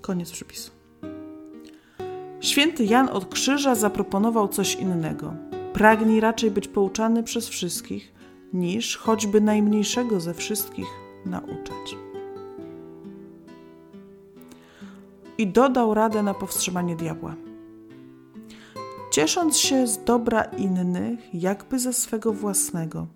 Koniec 0.00 0.30
przypisu. 0.30 0.70
Święty 2.40 2.84
Jan 2.84 3.08
od 3.08 3.28
Krzyża 3.28 3.74
zaproponował 3.74 4.48
coś 4.48 4.74
innego. 4.74 5.34
Pragnij 5.72 6.20
raczej 6.20 6.50
być 6.50 6.68
pouczany 6.68 7.22
przez 7.22 7.48
wszystkich, 7.48 8.12
niż 8.52 8.96
choćby 8.96 9.40
najmniejszego 9.40 10.20
ze 10.20 10.34
wszystkich 10.34 10.88
nauczać. 11.26 11.96
I 15.38 15.46
dodał 15.46 15.94
radę 15.94 16.22
na 16.22 16.34
powstrzymanie 16.34 16.96
diabła. 16.96 17.34
Ciesząc 19.14 19.58
się 19.58 19.86
z 19.86 20.04
dobra 20.04 20.42
innych, 20.42 21.34
jakby 21.34 21.78
ze 21.78 21.92
swego 21.92 22.32
własnego, 22.32 23.06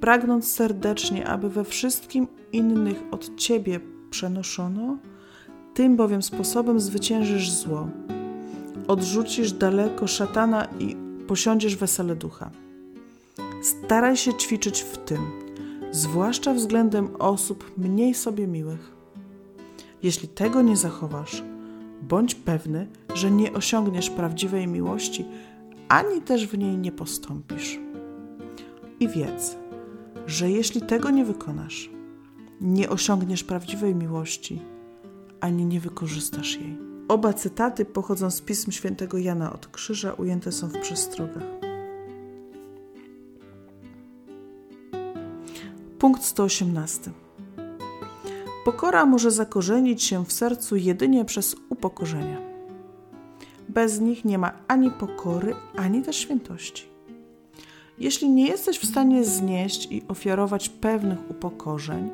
pragnąc 0.00 0.52
serdecznie, 0.52 1.28
aby 1.28 1.50
we 1.50 1.64
wszystkim 1.64 2.26
innych 2.52 3.02
od 3.10 3.36
ciebie 3.36 3.80
przenoszono, 4.10 4.98
tym 5.74 5.96
bowiem 5.96 6.22
sposobem 6.22 6.80
zwyciężysz 6.80 7.50
zło. 7.50 7.88
Odrzucisz 8.88 9.52
daleko 9.52 10.06
szatana 10.06 10.68
i 10.78 10.96
posiądziesz 11.26 11.76
wesele 11.76 12.16
ducha. 12.16 12.50
Staraj 13.62 14.16
się 14.16 14.34
ćwiczyć 14.34 14.80
w 14.80 14.98
tym, 14.98 15.26
zwłaszcza 15.90 16.54
względem 16.54 17.16
osób 17.18 17.72
mniej 17.78 18.14
sobie 18.14 18.46
miłych. 18.46 18.92
Jeśli 20.02 20.28
tego 20.28 20.62
nie 20.62 20.76
zachowasz, 20.76 21.42
bądź 22.08 22.34
pewny, 22.34 22.86
że 23.14 23.30
nie 23.30 23.52
osiągniesz 23.52 24.10
prawdziwej 24.10 24.66
miłości, 24.66 25.24
ani 25.88 26.22
też 26.22 26.46
w 26.46 26.58
niej 26.58 26.78
nie 26.78 26.92
postąpisz. 26.92 27.78
I 29.00 29.08
wiedz, 29.08 29.56
że 30.26 30.50
jeśli 30.50 30.80
tego 30.80 31.10
nie 31.10 31.24
wykonasz, 31.24 31.90
nie 32.60 32.90
osiągniesz 32.90 33.44
prawdziwej 33.44 33.94
miłości, 33.94 34.62
ani 35.40 35.66
nie 35.66 35.80
wykorzystasz 35.80 36.56
jej. 36.56 36.78
Oba 37.08 37.32
cytaty 37.32 37.84
pochodzą 37.84 38.30
z 38.30 38.40
pism 38.40 38.70
świętego 38.70 39.18
Jana 39.18 39.52
od 39.52 39.66
Krzyża, 39.66 40.12
ujęte 40.12 40.52
są 40.52 40.68
w 40.68 40.80
przestrogach. 40.80 41.42
Punkt 45.98 46.24
118. 46.24 47.23
Pokora 48.64 49.06
może 49.06 49.30
zakorzenić 49.30 50.02
się 50.02 50.24
w 50.24 50.32
sercu 50.32 50.76
jedynie 50.76 51.24
przez 51.24 51.56
upokorzenia. 51.68 52.38
Bez 53.68 54.00
nich 54.00 54.24
nie 54.24 54.38
ma 54.38 54.52
ani 54.68 54.90
pokory, 54.90 55.54
ani 55.76 56.02
też 56.02 56.16
świętości. 56.16 56.88
Jeśli 57.98 58.30
nie 58.30 58.46
jesteś 58.46 58.78
w 58.78 58.86
stanie 58.86 59.24
znieść 59.24 59.88
i 59.90 60.02
ofiarować 60.08 60.68
pewnych 60.68 61.30
upokorzeń, 61.30 62.10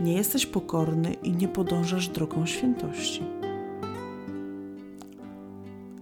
nie 0.00 0.14
jesteś 0.14 0.46
pokorny 0.46 1.14
i 1.14 1.32
nie 1.32 1.48
podążasz 1.48 2.08
drogą 2.08 2.46
świętości. 2.46 3.22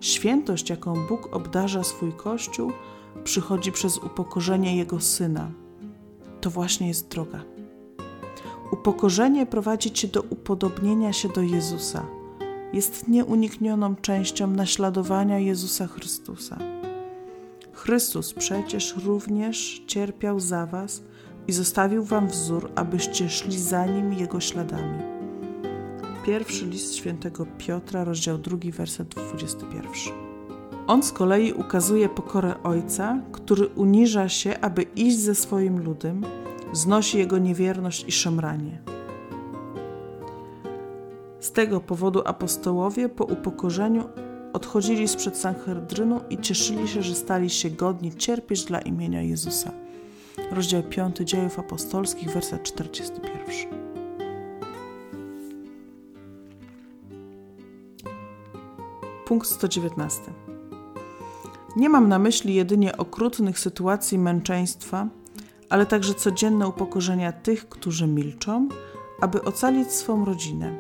Świętość, 0.01 0.71
jaką 0.71 1.07
Bóg 1.09 1.37
obdarza 1.37 1.85
swój 1.85 2.13
Kościół, 2.13 2.73
przychodzi 3.25 3.73
przez 3.73 3.99
upokorzenie 3.99 4.77
Jego 4.77 5.01
Syna– 5.01 5.51
to 6.43 6.51
właśnie 6.51 6.89
jest 6.89 7.09
droga. 7.09 7.41
Upokorzenie 8.73 9.47
prowadzi 9.47 9.91
cię 9.91 10.09
do 10.09 10.23
upodobnienia 10.23 11.13
się 11.13 11.29
do 11.29 11.43
Jezusa. 11.43 12.07
Jest 12.73 13.09
nieuniknioną 13.09 13.97
częścią 13.97 14.47
naśladowania 14.47 15.39
Jezusa 15.39 15.87
Chrystusa. 15.87 16.59
Chrystus 17.73 18.35
przecież 18.35 18.97
również 19.05 19.83
cierpiał 19.87 20.41
za 20.41 20.67
was 20.67 21.03
i 21.49 21.53
zostawił 21.53 22.05
wam 22.05 22.29
wzór, 22.29 22.71
abyście 22.75 23.29
szli 23.29 23.59
za 23.59 23.87
nim 23.87 24.13
jego 24.13 24.41
śladami. 24.41 24.99
Pierwszy 26.27 26.67
list 26.67 26.95
świętego 26.95 27.47
Piotra, 27.59 28.05
rozdział 28.05 28.39
2, 28.39 28.57
werset 28.73 29.09
21. 29.09 29.83
On 30.87 31.03
z 31.03 31.13
kolei 31.13 31.53
ukazuje 31.53 32.09
pokorę 32.09 32.55
Ojca, 32.63 33.23
który 33.33 33.67
uniża 33.67 34.29
się, 34.29 34.61
aby 34.61 34.83
iść 34.83 35.19
ze 35.19 35.35
swoim 35.35 35.85
ludem, 35.85 36.25
znosi 36.73 37.19
jego 37.19 37.39
niewierność 37.39 38.05
i 38.09 38.13
szemranie. 38.13 38.83
Z 41.41 41.53
tego 41.53 41.81
powodu 41.81 42.23
apostołowie 42.25 43.09
po 43.09 43.25
upokorzeniu 43.25 44.05
odchodzili 44.53 45.09
sprzed 45.09 45.37
Sanhedrynu 45.37 46.21
i 46.31 46.39
cieszyli 46.39 46.89
się, 46.89 47.03
że 47.03 47.15
stali 47.15 47.51
się 47.51 47.71
godni 47.71 48.17
cierpieć 48.17 48.65
dla 48.65 48.81
imienia 48.81 49.23
Jezusa. 49.23 49.73
Rozdział 50.51 50.83
5 50.83 51.17
Dziejów 51.17 51.59
Apostolskich, 51.59 52.31
werset 52.31 52.63
41. 52.63 53.83
Punkt 59.27 59.47
119. 59.47 60.21
Nie 61.77 61.89
mam 61.89 62.09
na 62.09 62.19
myśli 62.19 62.55
jedynie 62.55 62.97
okrutnych 62.97 63.59
sytuacji 63.59 64.19
męczeństwa, 64.19 65.09
ale 65.73 65.87
także 65.87 66.15
codzienne 66.15 66.69
upokorzenia 66.69 67.33
tych, 67.33 67.69
którzy 67.69 68.07
milczą, 68.07 68.69
aby 69.21 69.45
ocalić 69.45 69.93
swą 69.93 70.25
rodzinę, 70.25 70.79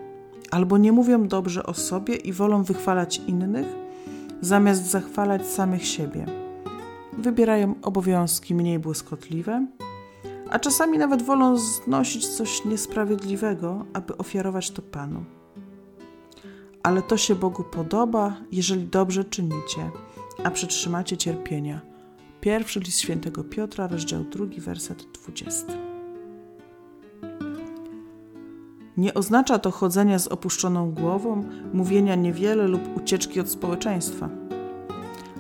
albo 0.51 0.79
nie 0.79 0.93
mówią 0.93 1.29
dobrze 1.29 1.67
o 1.67 1.75
sobie 1.75 2.15
i 2.15 2.33
wolą 2.33 2.63
wychwalać 2.63 3.21
innych, 3.27 3.67
zamiast 4.41 4.91
zachwalać 4.91 5.47
samych 5.47 5.87
siebie. 5.87 6.27
Wybierają 7.19 7.75
obowiązki 7.83 8.55
mniej 8.55 8.79
błyskotliwe, 8.79 9.67
a 10.51 10.59
czasami 10.59 10.99
nawet 10.99 11.23
wolą 11.23 11.57
znosić 11.57 12.29
coś 12.29 12.65
niesprawiedliwego, 12.65 13.85
aby 13.93 14.17
ofiarować 14.17 14.71
to 14.71 14.83
Panu. 14.83 15.25
Ale 16.83 17.03
to 17.03 17.17
się 17.17 17.35
Bogu 17.35 17.65
podoba, 17.65 18.37
jeżeli 18.51 18.87
dobrze 18.87 19.25
czynicie, 19.25 19.91
a 20.45 20.51
przytrzymacie 20.51 21.17
cierpienia– 21.17 21.81
Pierwszy 22.43 22.81
list 22.81 23.01
świętego 23.01 23.45
Piotra, 23.45 23.87
rozdział 23.87 24.25
drugi, 24.25 24.61
werset 24.61 25.07
20. 25.13 25.67
Nie 28.97 29.15
oznacza 29.15 29.59
to 29.59 29.71
chodzenia 29.71 30.19
z 30.19 30.27
opuszczoną 30.27 30.93
głową, 30.93 31.45
mówienia 31.73 32.15
niewiele 32.15 32.69
lub 32.69 32.97
ucieczki 32.97 33.41
od 33.41 33.51
społeczeństwa. 33.51 34.29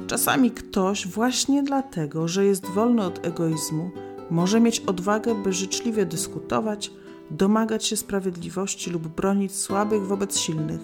Czasami 0.06 0.50
ktoś 0.50 1.06
właśnie 1.09 1.62
dlatego, 1.62 2.28
że 2.28 2.44
jest 2.44 2.66
wolny 2.66 3.02
od 3.02 3.26
egoizmu, 3.26 3.90
może 4.30 4.61
mieć 4.61 4.80
odwagę, 4.80 5.42
by 5.42 5.52
życzliwie 5.52 6.06
dyskutować, 6.06 6.90
domagać 7.30 7.85
się 7.85 7.97
sprawiedliwości 7.97 8.90
lub 8.90 9.09
bronić 9.09 9.54
słabych 9.54 10.06
wobec 10.06 10.38
silnych, 10.38 10.80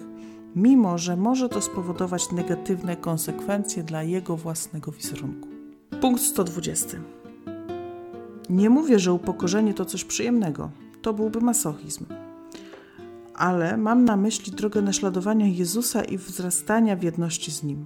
mimo 0.55 0.97
że 0.97 1.17
może 1.17 1.49
to 1.49 1.61
spowodować 1.61 2.31
negatywne 2.31 2.97
konsekwencje 2.97 3.83
dla 3.83 4.03
jego 4.03 4.37
własnego 4.37 4.91
wizerunku. 4.91 5.58
Punkt 6.01 6.21
120. 6.21 6.97
Nie 8.49 8.69
mówię, 8.69 8.99
że 8.99 9.13
upokorzenie 9.13 9.73
to 9.73 9.85
coś 9.85 10.03
przyjemnego. 10.03 10.71
To 11.01 11.13
byłby 11.13 11.41
masochizm. 11.41 12.05
Ale 13.35 13.77
mam 13.77 14.05
na 14.05 14.17
myśli 14.17 14.51
drogę 14.51 14.81
naśladowania 14.81 15.47
Jezusa 15.47 16.03
i 16.03 16.17
wzrastania 16.17 16.95
w 16.95 17.03
jedności 17.03 17.51
z 17.51 17.63
Nim. 17.63 17.85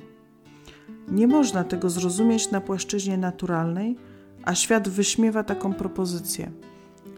Nie 1.08 1.28
można 1.28 1.64
tego 1.64 1.90
zrozumieć 1.90 2.52
na 2.52 2.62
płaszczyźnie 2.62 3.18
naturalnej, 3.18 3.96
a 4.44 4.56
świat 4.56 4.90
wyśmiewa 4.90 5.44
taką 5.44 5.74
propozycję. 5.74 6.52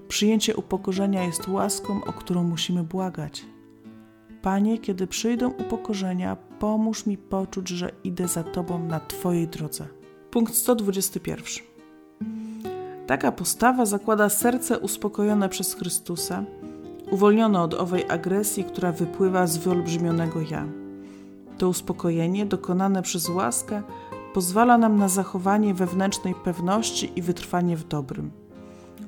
Przyjęcie 0.08 0.56
upokorzenia 0.56 1.24
jest 1.24 1.48
łaską, 1.48 2.04
o 2.04 2.14
którą 2.14 2.44
musimy 2.44 2.84
błagać. 2.84 3.46
Panie, 4.42 4.78
kiedy 4.78 5.08
przyjdą 5.08 5.50
upokorzenia, 5.50 6.36
pomóż 6.60 7.06
mi 7.06 7.18
poczuć, 7.18 7.68
że 7.68 7.92
idę 8.04 8.28
za 8.28 8.44
Tobą 8.44 8.86
na 8.86 9.00
Twojej 9.00 9.48
drodze. 9.48 9.88
Punkt 10.36 10.56
121. 10.56 11.46
Taka 13.08 13.32
postawa 13.32 13.86
zakłada 13.86 14.30
serce 14.30 14.80
uspokojone 14.80 15.50
przez 15.50 15.74
Chrystusa, 15.74 16.44
uwolnione 17.12 17.62
od 17.62 17.74
owej 17.74 18.10
agresji, 18.10 18.64
która 18.64 18.92
wypływa 18.92 19.48
z 19.48 19.58
wyolbrzymionego 19.58 20.42
ja. 20.42 20.66
To 21.58 21.70
uspokojenie, 21.70 22.46
dokonane 22.46 23.02
przez 23.02 23.30
łaskę, 23.30 23.84
pozwala 24.34 24.78
nam 24.78 24.98
na 24.98 25.10
zachowanie 25.10 25.74
wewnętrznej 25.74 26.36
pewności 26.44 27.12
i 27.16 27.22
wytrwanie 27.22 27.78
w 27.78 27.88
dobrym. 27.88 28.32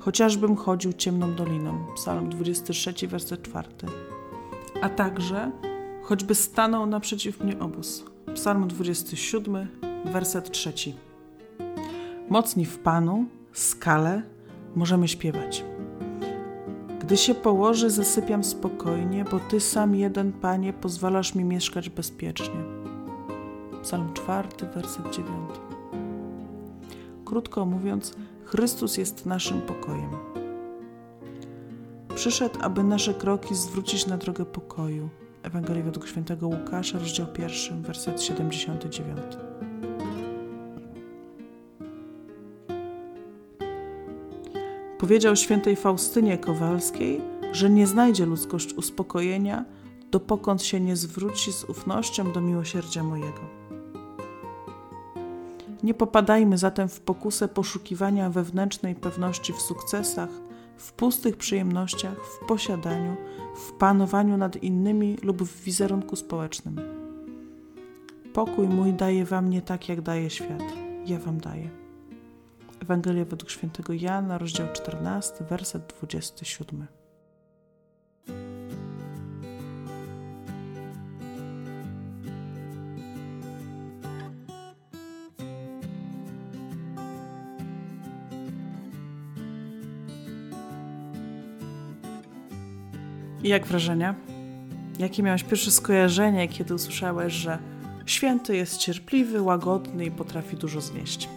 Chociażbym 0.00 0.56
chodził 0.56 0.92
ciemną 0.92 1.34
doliną. 1.34 1.86
Psalm 1.94 2.28
23, 2.28 3.08
werset 3.08 3.42
4. 3.42 3.68
A 4.82 4.88
także, 4.88 5.50
choćby 6.02 6.34
stanął 6.34 6.86
naprzeciw 6.86 7.40
mnie 7.40 7.58
obóz. 7.58 8.04
Psalm 8.34 8.68
27, 8.68 9.68
werset 10.04 10.50
3. 10.50 10.72
Mocni 12.30 12.64
w 12.64 12.78
Panu, 12.78 13.24
skale, 13.52 14.22
możemy 14.76 15.08
śpiewać. 15.08 15.64
Gdy 17.00 17.16
się 17.16 17.34
położy, 17.34 17.90
zasypiam 17.90 18.44
spokojnie, 18.44 19.24
bo 19.24 19.40
Ty 19.40 19.60
sam 19.60 19.94
jeden, 19.94 20.32
Panie, 20.32 20.72
pozwalasz 20.72 21.34
mi 21.34 21.44
mieszkać 21.44 21.88
bezpiecznie. 21.90 22.60
Psalm 23.82 24.12
4, 24.14 24.48
werset 24.74 25.14
9. 25.14 25.28
Krótko 27.24 27.66
mówiąc, 27.66 28.14
Chrystus 28.44 28.96
jest 28.96 29.26
naszym 29.26 29.60
pokojem. 29.60 30.10
Przyszedł, 32.14 32.58
aby 32.62 32.84
nasze 32.84 33.14
kroki 33.14 33.54
zwrócić 33.54 34.06
na 34.06 34.16
drogę 34.16 34.44
pokoju. 34.44 35.08
Ewangelia 35.42 35.82
według 35.82 36.08
świętego 36.08 36.48
Łukasza, 36.48 36.98
rozdział 36.98 37.26
1, 37.38 37.82
werset 37.82 38.22
79. 38.22 39.18
Powiedział 44.98 45.36
świętej 45.36 45.76
Faustynie 45.76 46.38
Kowalskiej, 46.38 47.20
że 47.52 47.70
nie 47.70 47.86
znajdzie 47.86 48.26
ludzkość 48.26 48.74
uspokojenia, 48.74 49.64
dopokąd 50.10 50.62
się 50.62 50.80
nie 50.80 50.96
zwróci 50.96 51.52
z 51.52 51.64
ufnością 51.64 52.32
do 52.32 52.40
miłosierdzia 52.40 53.02
mojego. 53.02 53.40
Nie 55.82 55.94
popadajmy 55.94 56.58
zatem 56.58 56.88
w 56.88 57.00
pokusę 57.00 57.48
poszukiwania 57.48 58.30
wewnętrznej 58.30 58.94
pewności 58.94 59.52
w 59.52 59.60
sukcesach, 59.60 60.30
w 60.76 60.92
pustych 60.92 61.36
przyjemnościach, 61.36 62.16
w 62.24 62.46
posiadaniu, 62.46 63.16
w 63.56 63.72
panowaniu 63.72 64.36
nad 64.36 64.62
innymi 64.62 65.16
lub 65.22 65.42
w 65.42 65.62
wizerunku 65.62 66.16
społecznym. 66.16 66.80
Pokój 68.32 68.68
mój 68.68 68.92
daje 68.92 69.24
wam 69.24 69.50
nie 69.50 69.62
tak, 69.62 69.88
jak 69.88 70.00
daje 70.00 70.30
świat. 70.30 70.62
Ja 71.06 71.18
wam 71.18 71.40
daję. 71.40 71.87
Ewangelia 72.88 73.24
według 73.24 73.50
świętego 73.50 73.92
Jana, 73.92 74.38
rozdział 74.38 74.66
14, 74.72 75.44
werset 75.44 75.94
27. 75.98 76.86
I 93.42 93.48
jak 93.48 93.66
wrażenia? 93.66 94.14
Jakie 94.98 95.22
miałeś 95.22 95.44
pierwsze 95.44 95.70
skojarzenie, 95.70 96.48
kiedy 96.48 96.74
usłyszałeś, 96.74 97.32
że 97.32 97.58
święty 98.06 98.56
jest 98.56 98.76
cierpliwy, 98.76 99.42
łagodny 99.42 100.04
i 100.04 100.10
potrafi 100.10 100.56
dużo 100.56 100.80
znieść? 100.80 101.28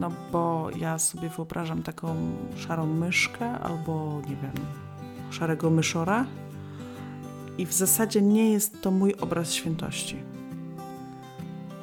No 0.00 0.10
bo 0.32 0.70
ja 0.76 0.98
sobie 0.98 1.28
wyobrażam 1.28 1.82
taką 1.82 2.16
szarą 2.56 2.86
myszkę 2.86 3.50
albo, 3.50 4.22
nie 4.28 4.36
wiem, 4.36 4.66
szarego 5.30 5.70
myszora 5.70 6.26
i 7.58 7.66
w 7.66 7.72
zasadzie 7.72 8.22
nie 8.22 8.52
jest 8.52 8.82
to 8.82 8.90
mój 8.90 9.14
obraz 9.14 9.52
świętości. 9.52 10.16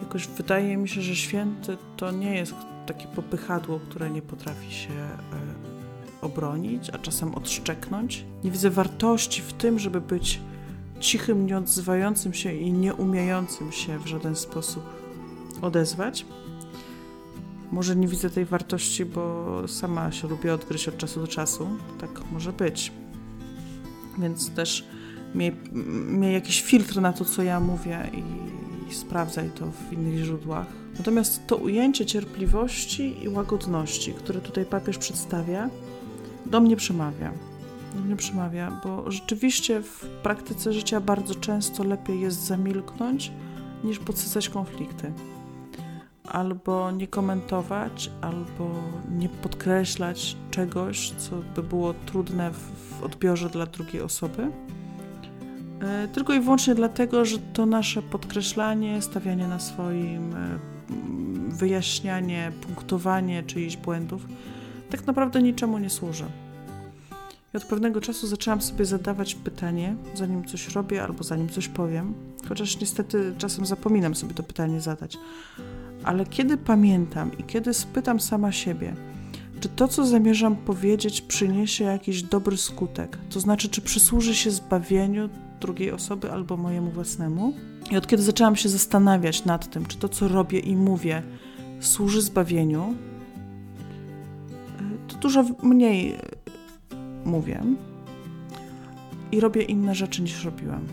Jakoś 0.02 0.28
wydaje 0.28 0.78
mi 0.78 0.90
się, 0.90 1.02
że 1.02 1.16
święty 1.16 1.78
to 1.98 2.12
nie 2.12 2.36
jest 2.36 2.56
takie 2.86 3.08
popychadło, 3.08 3.80
które 3.80 4.10
nie 4.10 4.22
potrafi 4.22 4.72
się 4.74 4.94
e, 4.94 5.18
obronić, 6.22 6.90
a 6.90 6.98
czasem 6.98 7.36
odszczeknąć. 7.36 8.26
Nie 8.44 8.52
widzę 8.52 8.70
wartości 8.70 9.42
w 9.42 9.54
tym, 9.54 9.80
żeby 9.80 10.02
być 10.02 10.40
cichym, 11.00 11.46
nieodzywającym 11.46 12.34
się 12.34 12.54
i 12.54 12.72
nieumiejącym 12.72 13.72
się 13.72 14.00
w 14.00 14.08
żaden 14.08 14.36
sposób 14.36 14.84
odezwać. 15.62 16.26
Może 17.72 17.96
nie 17.96 18.08
widzę 18.08 18.30
tej 18.30 18.46
wartości, 18.46 19.06
bo 19.06 19.48
sama 19.68 20.12
się 20.12 20.28
lubię 20.28 20.54
odgryźć 20.54 20.88
od 20.88 20.98
czasu 20.98 21.20
do 21.20 21.28
czasu. 21.28 21.68
Tak 22.00 22.32
może 22.32 22.54
być. 22.54 22.92
Więc 24.20 24.52
też 24.52 24.86
miej, 25.36 25.56
miej 26.08 26.34
jakiś 26.34 26.62
filtr 26.62 27.02
na 27.02 27.14
to, 27.14 27.26
co 27.26 27.44
ja 27.44 27.60
mówię 27.60 28.10
i, 28.14 28.24
i 28.92 28.94
sprawdzaj 28.94 29.50
to 29.50 29.66
w 29.72 29.94
innych 29.94 30.26
źródłach. 30.26 30.68
Natomiast 30.98 31.48
to 31.48 31.56
ujęcie 31.56 32.06
cierpliwości 32.06 33.24
i 33.24 33.30
łagodności, 33.30 34.14
które 34.14 34.42
tutaj 34.42 34.66
papież 34.66 34.98
przedstawia, 34.98 35.70
do 36.46 36.62
mnie 36.62 36.76
przemawia. 36.76 37.32
Do 37.96 38.02
mnie 38.02 38.16
przemawia, 38.16 38.82
bo 38.84 39.12
rzeczywiście 39.12 39.82
w 39.82 40.06
praktyce 40.24 40.74
życia 40.74 41.02
bardzo 41.02 41.36
często 41.36 41.84
lepiej 41.84 42.20
jest 42.20 42.46
zamilknąć, 42.46 43.32
niż 43.84 44.00
podsycać 44.00 44.50
konflikty. 44.50 45.12
Albo 46.32 46.92
nie 46.92 47.08
komentować, 47.08 48.12
albo 48.22 48.72
nie 49.12 49.30
podkreślać 49.30 50.38
czegoś, 50.52 51.12
co 51.12 51.36
by 51.56 51.64
było 51.64 51.94
trudne 51.94 52.52
w 52.52 53.04
odbiorze 53.04 53.50
dla 53.50 53.66
drugiej 53.66 54.02
osoby. 54.02 54.52
E, 55.82 56.08
tylko 56.08 56.34
i 56.34 56.40
wyłącznie 56.40 56.76
dlatego, 56.76 57.26
że 57.26 57.38
to 57.54 57.66
nasze 57.66 58.02
podkreślanie, 58.02 59.02
stawianie 59.02 59.48
na 59.48 59.60
swoim, 59.60 60.36
e, 60.36 60.60
wyjaśnianie, 61.48 62.52
punktowanie 62.62 63.44
czyichś 63.44 63.76
błędów 63.76 64.26
tak 64.92 65.08
naprawdę 65.08 65.42
niczemu 65.42 65.78
nie 65.78 65.90
służy. 65.90 66.26
I 67.54 67.58
od 67.58 67.66
pewnego 67.66 68.02
czasu 68.02 68.28
zaczęłam 68.28 68.62
sobie 68.62 68.86
zadawać 68.86 69.36
pytanie, 69.36 69.96
zanim 70.14 70.46
coś 70.46 70.76
robię 70.76 71.04
albo 71.04 71.24
zanim 71.24 71.50
coś 71.50 71.68
powiem, 71.68 72.14
chociaż 72.50 72.80
niestety 72.80 73.34
czasem 73.38 73.66
zapominam 73.66 74.16
sobie 74.16 74.34
to 74.34 74.44
pytanie 74.44 74.82
zadać. 74.82 75.18
Ale 76.04 76.26
kiedy 76.26 76.58
pamiętam 76.58 77.32
i 77.38 77.44
kiedy 77.44 77.74
spytam 77.74 78.20
sama 78.20 78.52
siebie, 78.52 78.96
czy 79.60 79.70
to, 79.70 79.88
co 79.88 80.06
zamierzam 80.06 80.56
powiedzieć, 80.56 81.22
przyniesie 81.22 81.84
jakiś 81.84 82.24
dobry 82.24 82.58
skutek, 82.58 83.18
to 83.30 83.40
znaczy, 83.40 83.70
czy 83.70 83.82
przysłuży 83.82 84.36
się 84.36 84.52
zbawieniu 84.52 85.30
drugiej 85.60 85.92
osoby 85.92 86.32
albo 86.32 86.58
mojemu 86.58 86.92
własnemu. 86.92 87.54
I 87.92 87.98
od 87.98 88.08
kiedy 88.08 88.24
zaczęłam 88.24 88.56
się 88.56 88.70
zastanawiać 88.70 89.46
nad 89.46 89.70
tym, 89.70 89.86
czy 89.86 89.98
to, 89.98 90.10
co 90.10 90.28
robię 90.28 90.60
i 90.60 90.76
mówię, 90.76 91.24
służy 91.80 92.22
zbawieniu, 92.22 92.96
to 95.08 95.16
dużo 95.16 95.46
mniej 95.64 96.18
mówię 97.26 97.64
i 99.32 99.40
robię 99.40 99.62
inne 99.62 99.96
rzeczy 99.96 100.22
niż 100.22 100.44
robiłam. 100.46 100.88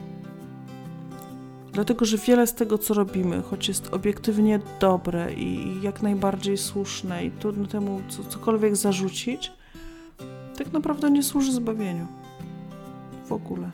Dlatego, 1.78 2.04
że 2.04 2.18
wiele 2.18 2.46
z 2.46 2.54
tego, 2.54 2.78
co 2.78 2.94
robimy, 2.94 3.42
choć 3.42 3.68
jest 3.68 3.94
obiektywnie 3.94 4.60
dobre 4.80 5.34
i 5.34 5.78
jak 5.82 6.02
najbardziej 6.02 6.58
słuszne 6.58 7.24
i 7.24 7.30
trudno 7.30 7.66
temu 7.66 8.00
co, 8.08 8.24
cokolwiek 8.24 8.76
zarzucić, 8.76 9.52
tak 10.56 10.72
naprawdę 10.72 11.10
nie 11.10 11.22
służy 11.22 11.52
zbawieniu. 11.52 12.06
W 13.26 13.32
ogóle. 13.32 13.70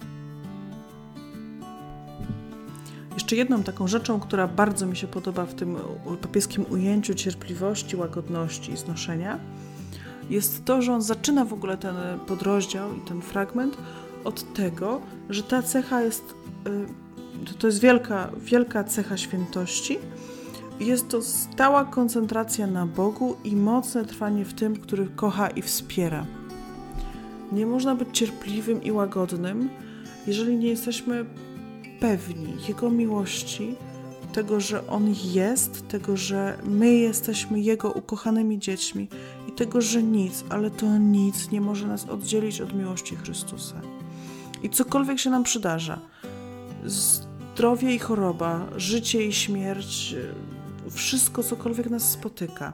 Jeszcze 3.14 3.36
jedną 3.36 3.62
taką 3.62 3.88
rzeczą, 3.88 4.20
która 4.20 4.48
bardzo 4.48 4.86
mi 4.86 4.96
się 4.96 5.06
podoba 5.06 5.46
w 5.46 5.54
tym 5.54 5.76
papieskim 6.22 6.64
ujęciu 6.70 7.14
cierpliwości, 7.14 7.96
łagodności 7.96 8.72
i 8.72 8.76
znoszenia, 8.76 9.38
jest 10.30 10.64
to, 10.64 10.82
że 10.82 10.92
on 10.92 11.02
zaczyna 11.02 11.44
w 11.44 11.52
ogóle 11.52 11.76
ten 11.76 11.94
podrozdział 12.26 12.94
i 12.96 13.00
ten 13.00 13.22
fragment 13.22 13.76
od 14.24 14.54
tego, 14.54 15.00
że 15.30 15.42
ta 15.42 15.62
cecha 15.62 16.02
jest, 16.02 16.34
y, 16.66 17.03
to 17.58 17.66
jest 17.66 17.80
wielka, 17.80 18.30
wielka 18.38 18.84
cecha 18.84 19.16
świętości. 19.16 19.98
Jest 20.80 21.08
to 21.08 21.22
stała 21.22 21.84
koncentracja 21.84 22.66
na 22.66 22.86
Bogu 22.86 23.36
i 23.44 23.56
mocne 23.56 24.04
trwanie 24.04 24.44
w 24.44 24.54
tym, 24.54 24.76
który 24.76 25.06
kocha 25.06 25.48
i 25.48 25.62
wspiera. 25.62 26.26
Nie 27.52 27.66
można 27.66 27.94
być 27.94 28.08
cierpliwym 28.12 28.82
i 28.82 28.92
łagodnym, 28.92 29.68
jeżeli 30.26 30.56
nie 30.56 30.68
jesteśmy 30.68 31.24
pewni 32.00 32.56
Jego 32.68 32.90
miłości, 32.90 33.76
tego, 34.32 34.60
że 34.60 34.86
On 34.86 35.14
jest, 35.24 35.88
tego, 35.88 36.16
że 36.16 36.58
my 36.64 36.92
jesteśmy 36.92 37.60
Jego 37.60 37.92
ukochanymi 37.92 38.58
dziećmi 38.58 39.08
i 39.48 39.52
tego, 39.52 39.80
że 39.80 40.02
nic, 40.02 40.44
ale 40.48 40.70
to 40.70 40.98
nic 40.98 41.50
nie 41.50 41.60
może 41.60 41.86
nas 41.86 42.08
oddzielić 42.08 42.60
od 42.60 42.74
miłości 42.74 43.16
Chrystusa. 43.16 43.80
I 44.62 44.70
cokolwiek 44.70 45.18
się 45.18 45.30
nam 45.30 45.44
przydarza, 45.44 46.00
zdrowie 46.84 47.94
i 47.94 47.98
choroba, 47.98 48.66
życie 48.76 49.26
i 49.26 49.32
śmierć, 49.32 50.16
wszystko, 50.90 51.42
cokolwiek 51.42 51.90
nas 51.90 52.10
spotyka, 52.10 52.72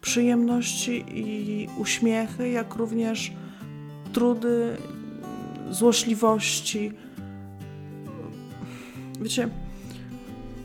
przyjemności 0.00 1.04
i 1.08 1.68
uśmiechy, 1.78 2.48
jak 2.48 2.74
również 2.74 3.32
trudy, 4.12 4.76
złośliwości, 5.70 6.92
Wiecie, 9.20 9.48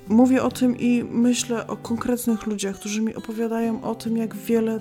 mówię 0.08 0.44
o 0.44 0.52
tym 0.52 0.78
i 0.80 1.04
myślę 1.04 1.68
o 1.68 1.78
konkretnych 1.78 2.46
ludziach, 2.46 2.76
którzy 2.76 3.02
mi 3.02 3.16
opowiadają 3.16 3.84
o 3.84 3.96
tym, 3.96 4.18
jak 4.18 4.36
wiele 4.36 4.80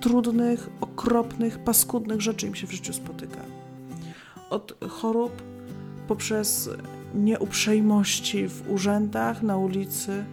trudnych, 0.00 0.68
okropnych, 0.80 1.58
paskudnych 1.58 2.20
rzeczy 2.20 2.46
im 2.46 2.54
się 2.54 2.66
w 2.66 2.72
życiu 2.72 2.92
spotyka. 2.92 3.40
Od 4.50 4.74
chorób 4.88 5.42
poprzez 6.08 6.70
nieuprzejmości 7.14 8.48
w 8.48 8.70
urzędach, 8.70 9.42
na 9.42 9.56
ulicy, 9.56 10.24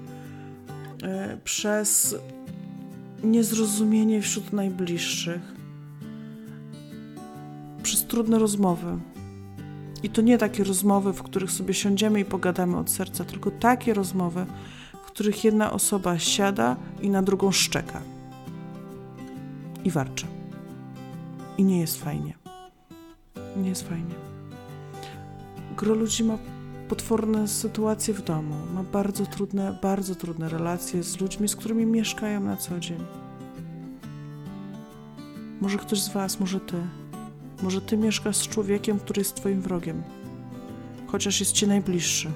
e, 1.03 1.37
przez 1.43 2.15
niezrozumienie 3.23 4.21
wśród 4.21 4.53
najbliższych, 4.53 5.41
przez 7.83 8.05
trudne 8.05 8.39
rozmowy, 8.39 8.99
i 10.03 10.09
to 10.09 10.21
nie 10.21 10.37
takie 10.37 10.63
rozmowy, 10.63 11.13
w 11.13 11.23
których 11.23 11.51
sobie 11.51 11.73
siądziemy 11.73 12.19
i 12.19 12.25
pogadamy 12.25 12.77
od 12.77 12.89
serca, 12.89 13.25
tylko 13.25 13.51
takie 13.51 13.93
rozmowy, 13.93 14.45
w 14.93 15.05
których 15.05 15.43
jedna 15.43 15.71
osoba 15.71 16.19
siada 16.19 16.75
i 17.01 17.09
na 17.09 17.21
drugą 17.21 17.51
szczeka. 17.51 18.01
I 19.83 19.91
warczy. 19.91 20.25
I 21.57 21.63
nie 21.63 21.79
jest 21.79 22.03
fajnie. 22.03 22.33
Nie 23.57 23.69
jest 23.69 23.89
fajnie. 23.89 24.15
Gro 25.77 25.95
ludzi 25.95 26.23
ma 26.23 26.37
potworne 26.89 27.47
sytuacje 27.47 28.13
w 28.13 28.21
domu, 28.21 28.55
ma 28.73 28.83
bardzo 28.83 29.25
trudne, 29.25 29.77
bardzo 29.81 30.15
trudne 30.15 30.49
relacje 30.49 31.03
z 31.03 31.21
ludźmi, 31.21 31.49
z 31.49 31.55
którymi 31.55 31.85
mieszkają 31.85 32.39
na 32.39 32.57
co 32.57 32.79
dzień. 32.79 33.05
Może 35.61 35.77
ktoś 35.77 36.01
z 36.01 36.09
Was, 36.09 36.39
może 36.39 36.59
Ty 36.59 36.77
może 37.63 37.81
ty 37.81 37.97
mieszkasz 37.97 38.35
z 38.35 38.47
człowiekiem, 38.47 38.99
który 38.99 39.19
jest 39.21 39.35
twoim 39.35 39.61
wrogiem, 39.61 40.03
chociaż 41.07 41.39
jest 41.39 41.51
ci 41.51 41.67
najbliższy. 41.67 42.31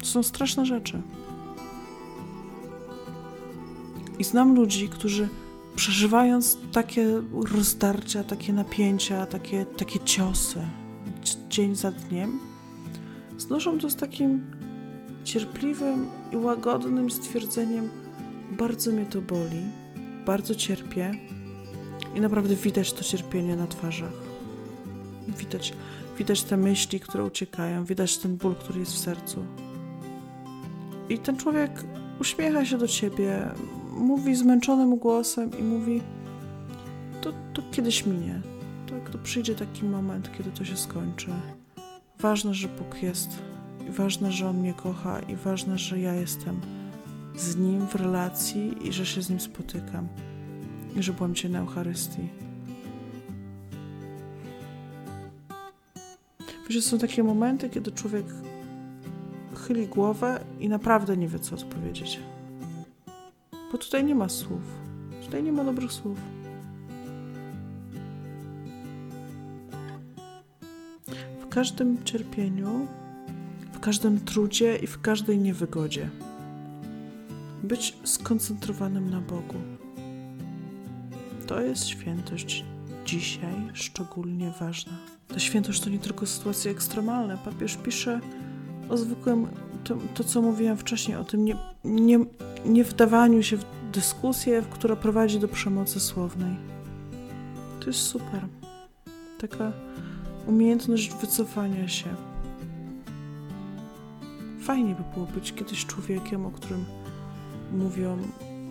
To 0.00 0.06
są 0.06 0.22
straszne 0.22 0.66
rzeczy. 0.66 1.02
I 4.18 4.24
znam 4.24 4.54
ludzi, 4.54 4.88
którzy 4.88 5.28
przeżywając 5.76 6.58
takie 6.72 7.22
rozdarcia, 7.54 8.24
takie 8.24 8.52
napięcia, 8.52 9.26
takie, 9.26 9.66
takie 9.66 10.00
ciosy 10.00 10.62
dzień 11.56 11.74
za 11.74 11.90
dniem, 11.90 12.38
znoszą 13.38 13.78
to 13.78 13.90
z 13.90 13.96
takim 13.96 14.46
cierpliwym 15.24 16.06
i 16.32 16.36
łagodnym 16.36 17.10
stwierdzeniem: 17.10 17.90
Bardzo 18.58 18.92
mnie 18.92 19.06
to 19.06 19.20
boli, 19.20 19.62
bardzo 20.26 20.54
cierpię, 20.54 21.14
i 22.14 22.20
naprawdę 22.20 22.54
widać 22.54 22.92
to 22.92 23.04
cierpienie 23.04 23.56
na 23.56 23.66
twarzach. 23.66 24.12
Widać, 25.28 25.72
widać 26.18 26.42
te 26.42 26.56
myśli, 26.56 27.00
które 27.00 27.24
uciekają, 27.24 27.84
widać 27.84 28.18
ten 28.18 28.36
ból, 28.36 28.54
który 28.54 28.80
jest 28.80 28.92
w 28.92 28.98
sercu. 28.98 29.44
I 31.08 31.18
ten 31.18 31.36
człowiek 31.36 31.84
uśmiecha 32.20 32.64
się 32.64 32.78
do 32.78 32.88
ciebie, 32.88 33.48
mówi 33.90 34.34
zmęczonym 34.34 34.96
głosem 34.96 35.50
i 35.58 35.62
mówi: 35.62 36.02
To, 37.20 37.32
to 37.52 37.62
kiedyś 37.72 38.06
minie. 38.06 38.55
Tak, 38.90 39.10
to 39.10 39.18
przyjdzie 39.18 39.54
taki 39.54 39.84
moment, 39.84 40.30
kiedy 40.38 40.50
to 40.50 40.64
się 40.64 40.76
skończy. 40.76 41.30
Ważne, 42.18 42.54
że 42.54 42.68
Bóg 42.68 43.02
jest, 43.02 43.42
i 43.88 43.90
ważne, 43.90 44.32
że 44.32 44.48
On 44.48 44.58
mnie 44.58 44.74
kocha, 44.74 45.20
i 45.20 45.36
ważne, 45.36 45.78
że 45.78 46.00
ja 46.00 46.14
jestem 46.14 46.60
z 47.36 47.56
Nim 47.56 47.86
w 47.86 47.94
relacji 47.94 48.88
i 48.88 48.92
że 48.92 49.06
się 49.06 49.22
z 49.22 49.30
Nim 49.30 49.40
spotykam 49.40 50.08
i 50.96 51.02
że 51.02 51.12
byłam 51.12 51.34
Cię 51.34 51.48
na 51.48 51.58
Eucharystii. 51.58 52.28
Wiesz, 56.70 56.84
są 56.84 56.98
takie 56.98 57.22
momenty, 57.22 57.70
kiedy 57.70 57.92
człowiek 57.92 58.26
chyli 59.66 59.86
głowę 59.86 60.44
i 60.60 60.68
naprawdę 60.68 61.16
nie 61.16 61.28
wie, 61.28 61.38
co 61.38 61.54
odpowiedzieć. 61.54 62.20
Bo 63.72 63.78
tutaj 63.78 64.04
nie 64.04 64.14
ma 64.14 64.28
słów. 64.28 64.62
Tutaj 65.24 65.42
nie 65.42 65.52
ma 65.52 65.64
dobrych 65.64 65.92
słów. 65.92 66.18
Każdym 71.56 72.04
cierpieniu, 72.04 72.86
w 73.72 73.80
każdym 73.80 74.20
trudzie 74.20 74.76
i 74.76 74.86
w 74.86 75.00
każdej 75.00 75.38
niewygodzie 75.38 76.10
być 77.62 77.96
skoncentrowanym 78.04 79.10
na 79.10 79.20
Bogu. 79.20 79.54
To 81.46 81.60
jest 81.60 81.86
świętość 81.86 82.64
dzisiaj 83.06 83.54
szczególnie 83.72 84.52
ważna. 84.60 84.92
Ta 85.28 85.38
świętość 85.38 85.80
to 85.80 85.90
nie 85.90 85.98
tylko 85.98 86.26
sytuacje 86.26 86.70
ekstremalne. 86.70 87.38
Papież 87.44 87.76
pisze 87.76 88.20
o 88.88 88.96
zwykłym, 88.96 89.46
to, 89.84 89.96
to 90.14 90.24
co 90.24 90.42
mówiłem 90.42 90.76
wcześniej, 90.76 91.16
o 91.16 91.24
tym 91.24 91.44
nie, 91.44 91.56
nie, 91.84 92.18
nie 92.66 92.84
wdawaniu 92.84 93.42
się 93.42 93.56
w 93.56 93.64
dyskusję, 93.92 94.62
która 94.70 94.96
prowadzi 94.96 95.40
do 95.40 95.48
przemocy 95.48 96.00
słownej. 96.00 96.56
To 97.80 97.86
jest 97.86 98.00
super. 98.00 98.46
Taka 99.38 99.72
umiejętność 100.46 101.14
wycofania 101.14 101.88
się. 101.88 102.08
Fajnie 104.60 104.94
by 104.94 105.02
było 105.14 105.26
być 105.26 105.52
kiedyś 105.52 105.86
człowiekiem, 105.86 106.46
o 106.46 106.50
którym 106.50 106.84
mówią, 107.72 108.18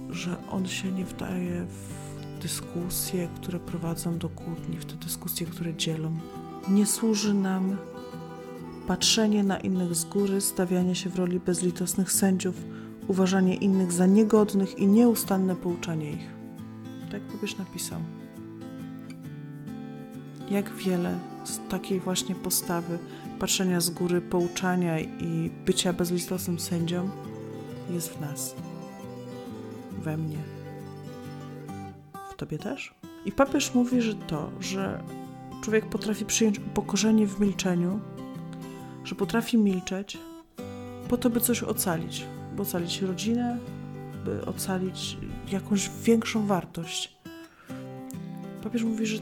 że 0.09 0.35
on 0.51 0.67
się 0.67 0.91
nie 0.91 1.05
wdaje 1.05 1.65
w 1.65 2.41
dyskusje, 2.41 3.27
które 3.35 3.59
prowadzą 3.59 4.17
do 4.17 4.29
kłótni, 4.29 4.77
w 4.77 4.85
te 4.85 4.95
dyskusje, 4.95 5.47
które 5.47 5.73
dzielą. 5.73 6.11
Nie 6.69 6.85
służy 6.85 7.33
nam 7.33 7.77
patrzenie 8.87 9.43
na 9.43 9.57
innych 9.57 9.95
z 9.95 10.05
góry, 10.05 10.41
stawianie 10.41 10.95
się 10.95 11.09
w 11.09 11.15
roli 11.15 11.39
bezlitosnych 11.39 12.11
sędziów, 12.11 12.55
uważanie 13.07 13.55
innych 13.55 13.91
za 13.91 14.05
niegodnych 14.05 14.79
i 14.79 14.87
nieustanne 14.87 15.55
pouczanie 15.55 16.11
ich. 16.11 16.29
Tak 17.11 17.21
papież 17.21 17.57
napisał. 17.57 17.99
Jak 20.49 20.73
wiele 20.73 21.19
z 21.43 21.59
takiej 21.69 21.99
właśnie 21.99 22.35
postawy 22.35 22.99
patrzenia 23.39 23.81
z 23.81 23.89
góry, 23.89 24.21
pouczania 24.21 24.99
i 24.99 25.51
bycia 25.65 25.93
bezlitosnym 25.93 26.59
sędzią 26.59 27.09
jest 27.89 28.09
w 28.09 28.21
nas, 28.21 28.55
we 29.91 30.17
mnie. 30.17 30.37
W 32.31 32.35
tobie 32.35 32.57
też? 32.57 32.95
I 33.25 33.31
papież 33.31 33.73
mówi, 33.73 34.01
że 34.01 34.15
to, 34.15 34.51
że 34.59 35.03
człowiek 35.63 35.85
potrafi 35.85 36.25
przyjąć 36.25 36.59
upokorzenie 36.59 37.27
w 37.27 37.39
milczeniu, 37.39 37.99
że 39.03 39.15
potrafi 39.15 39.57
milczeć 39.57 40.17
po 41.09 41.17
to, 41.17 41.29
by 41.29 41.39
coś 41.39 41.63
ocalić, 41.63 42.25
by 42.55 42.61
ocalić 42.61 43.01
rodzinę, 43.01 43.57
by 44.25 44.45
ocalić 44.45 45.17
jakąś 45.51 45.89
większą 46.03 46.47
wartość. 46.47 47.17
Papież 48.63 48.83
mówi, 48.83 49.05
że 49.05 49.17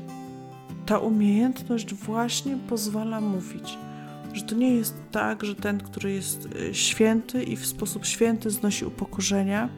ta 0.86 1.00
umiejętność 1.00 1.94
właśnie 1.94 2.58
pozwala 2.70 3.22
mówić, 3.22 3.78
że 4.34 4.44
to 4.44 4.56
nie 4.56 4.76
jest 4.76 4.96
tak, 5.12 5.44
że 5.44 5.56
ten, 5.56 5.78
który 5.78 6.14
jest 6.14 6.46
y, 6.46 6.74
święty 6.74 7.44
i 7.44 7.56
w 7.56 7.66
sposób 7.66 8.06
święty 8.06 8.50
znosi 8.50 8.86
upokorzenia, 8.86 9.70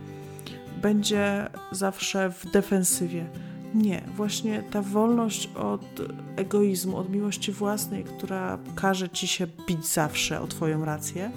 będzie 0.81 1.49
zawsze 1.71 2.31
w 2.31 2.51
defensywie. 2.51 3.25
Nie, 3.73 4.01
właśnie 4.15 4.63
ta 4.71 4.81
wolność 4.81 5.47
od 5.47 6.01
egoizmu, 6.35 6.97
od 6.97 7.09
miłości 7.09 7.51
własnej, 7.51 8.03
która 8.03 8.59
każe 8.75 9.09
ci 9.09 9.27
się 9.27 9.47
bić 9.67 9.85
zawsze 9.85 10.41
o 10.41 10.47
Twoją 10.47 10.85
rację, 10.85 11.31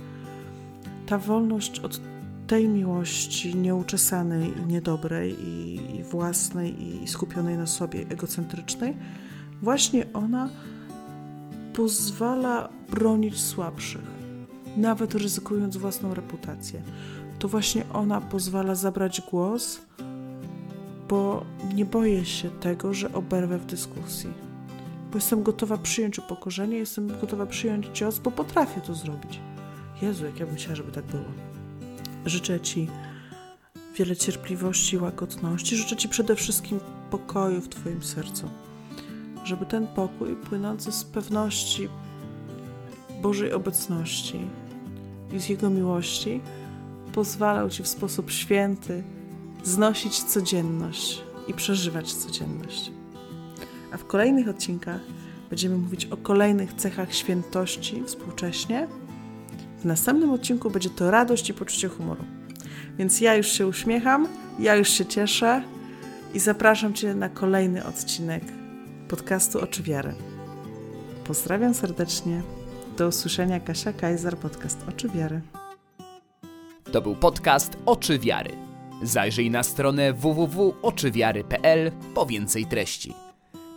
ta 1.06 1.18
wolność 1.18 1.80
od 1.80 2.00
tej 2.46 2.68
miłości 2.68 3.56
nieuczesanej 3.56 4.52
i 4.58 4.66
niedobrej, 4.66 5.36
i, 5.40 5.80
i 5.96 6.02
własnej, 6.02 7.02
i 7.02 7.08
skupionej 7.08 7.56
na 7.56 7.66
sobie, 7.66 8.00
egocentrycznej, 8.00 8.96
właśnie 9.62 10.12
ona 10.12 10.48
pozwala 11.74 12.68
bronić 12.90 13.40
słabszych, 13.40 14.04
nawet 14.76 15.14
ryzykując 15.14 15.76
własną 15.76 16.14
reputację 16.14 16.82
to 17.38 17.48
właśnie 17.48 17.84
ona 17.92 18.20
pozwala 18.20 18.74
zabrać 18.74 19.20
głos, 19.20 19.80
bo 21.08 21.44
nie 21.74 21.84
boję 21.84 22.24
się 22.24 22.50
tego, 22.50 22.94
że 22.94 23.12
oberwę 23.12 23.58
w 23.58 23.66
dyskusji. 23.66 24.30
Bo 25.10 25.18
jestem 25.18 25.42
gotowa 25.42 25.78
przyjąć 25.78 26.18
upokorzenie, 26.18 26.76
jestem 26.76 27.08
gotowa 27.20 27.46
przyjąć 27.46 27.86
cios, 27.92 28.18
bo 28.18 28.30
potrafię 28.30 28.80
to 28.80 28.94
zrobić. 28.94 29.40
Jezu, 30.02 30.24
jak 30.24 30.40
ja 30.40 30.46
bym 30.46 30.56
chciała, 30.56 30.74
żeby 30.74 30.92
tak 30.92 31.04
było. 31.04 31.24
Życzę 32.26 32.60
Ci 32.60 32.88
wiele 33.96 34.16
cierpliwości 34.16 34.98
łagodności. 34.98 35.76
Życzę 35.76 35.96
Ci 35.96 36.08
przede 36.08 36.36
wszystkim 36.36 36.80
pokoju 37.10 37.60
w 37.60 37.68
Twoim 37.68 38.02
sercu. 38.02 38.50
Żeby 39.48 39.66
ten 39.66 39.86
pokój 39.86 40.36
płynący 40.36 40.92
z 40.92 41.04
pewności 41.04 41.88
Bożej 43.22 43.52
obecności 43.52 44.40
i 45.32 45.40
z 45.40 45.48
Jego 45.48 45.70
miłości 45.70 46.40
pozwalał 47.12 47.70
Ci 47.70 47.82
w 47.82 47.88
sposób 47.88 48.30
święty 48.30 49.02
znosić 49.64 50.22
codzienność 50.22 51.22
i 51.46 51.54
przeżywać 51.54 52.14
codzienność. 52.14 52.92
A 53.92 53.96
w 53.96 54.06
kolejnych 54.06 54.48
odcinkach 54.48 55.00
będziemy 55.50 55.76
mówić 55.76 56.06
o 56.06 56.16
kolejnych 56.16 56.74
cechach 56.74 57.14
świętości 57.14 58.02
współcześnie. 58.06 58.88
W 59.78 59.84
następnym 59.84 60.30
odcinku 60.30 60.70
będzie 60.70 60.90
to 60.90 61.10
radość 61.10 61.50
i 61.50 61.54
poczucie 61.54 61.88
humoru. 61.88 62.24
Więc 62.98 63.20
ja 63.20 63.34
już 63.34 63.46
się 63.46 63.66
uśmiecham, 63.66 64.28
ja 64.58 64.76
już 64.76 64.88
się 64.88 65.06
cieszę 65.06 65.62
i 66.34 66.38
zapraszam 66.38 66.94
Cię 66.94 67.14
na 67.14 67.28
kolejny 67.28 67.84
odcinek 67.86 68.42
podcastu 69.08 69.60
Oczy 69.60 69.82
Wiary. 69.82 70.14
Pozdrawiam 71.24 71.74
serdecznie. 71.74 72.42
Do 72.96 73.08
usłyszenia 73.08 73.60
Kasia 73.60 73.92
Kajzer, 73.92 74.38
podcast 74.38 74.78
Oczy 74.88 75.08
Wiary. 75.08 75.40
To 76.92 77.02
był 77.02 77.16
podcast 77.16 77.78
Oczy 77.86 78.18
Wiary. 78.18 78.50
Zajrzyj 79.02 79.50
na 79.50 79.62
stronę 79.62 80.12
www.oczywiary.pl 80.12 81.92
po 82.14 82.26
więcej 82.26 82.66
treści. 82.66 83.14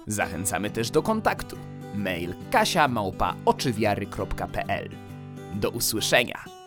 Zachęcamy 0.08 0.70
też 0.70 0.92
do 0.92 1.02
kontaktu. 1.02 1.56
Mail 1.96 2.34
kasia 2.52 2.88
Do 5.56 5.70
usłyszenia. 5.70 6.61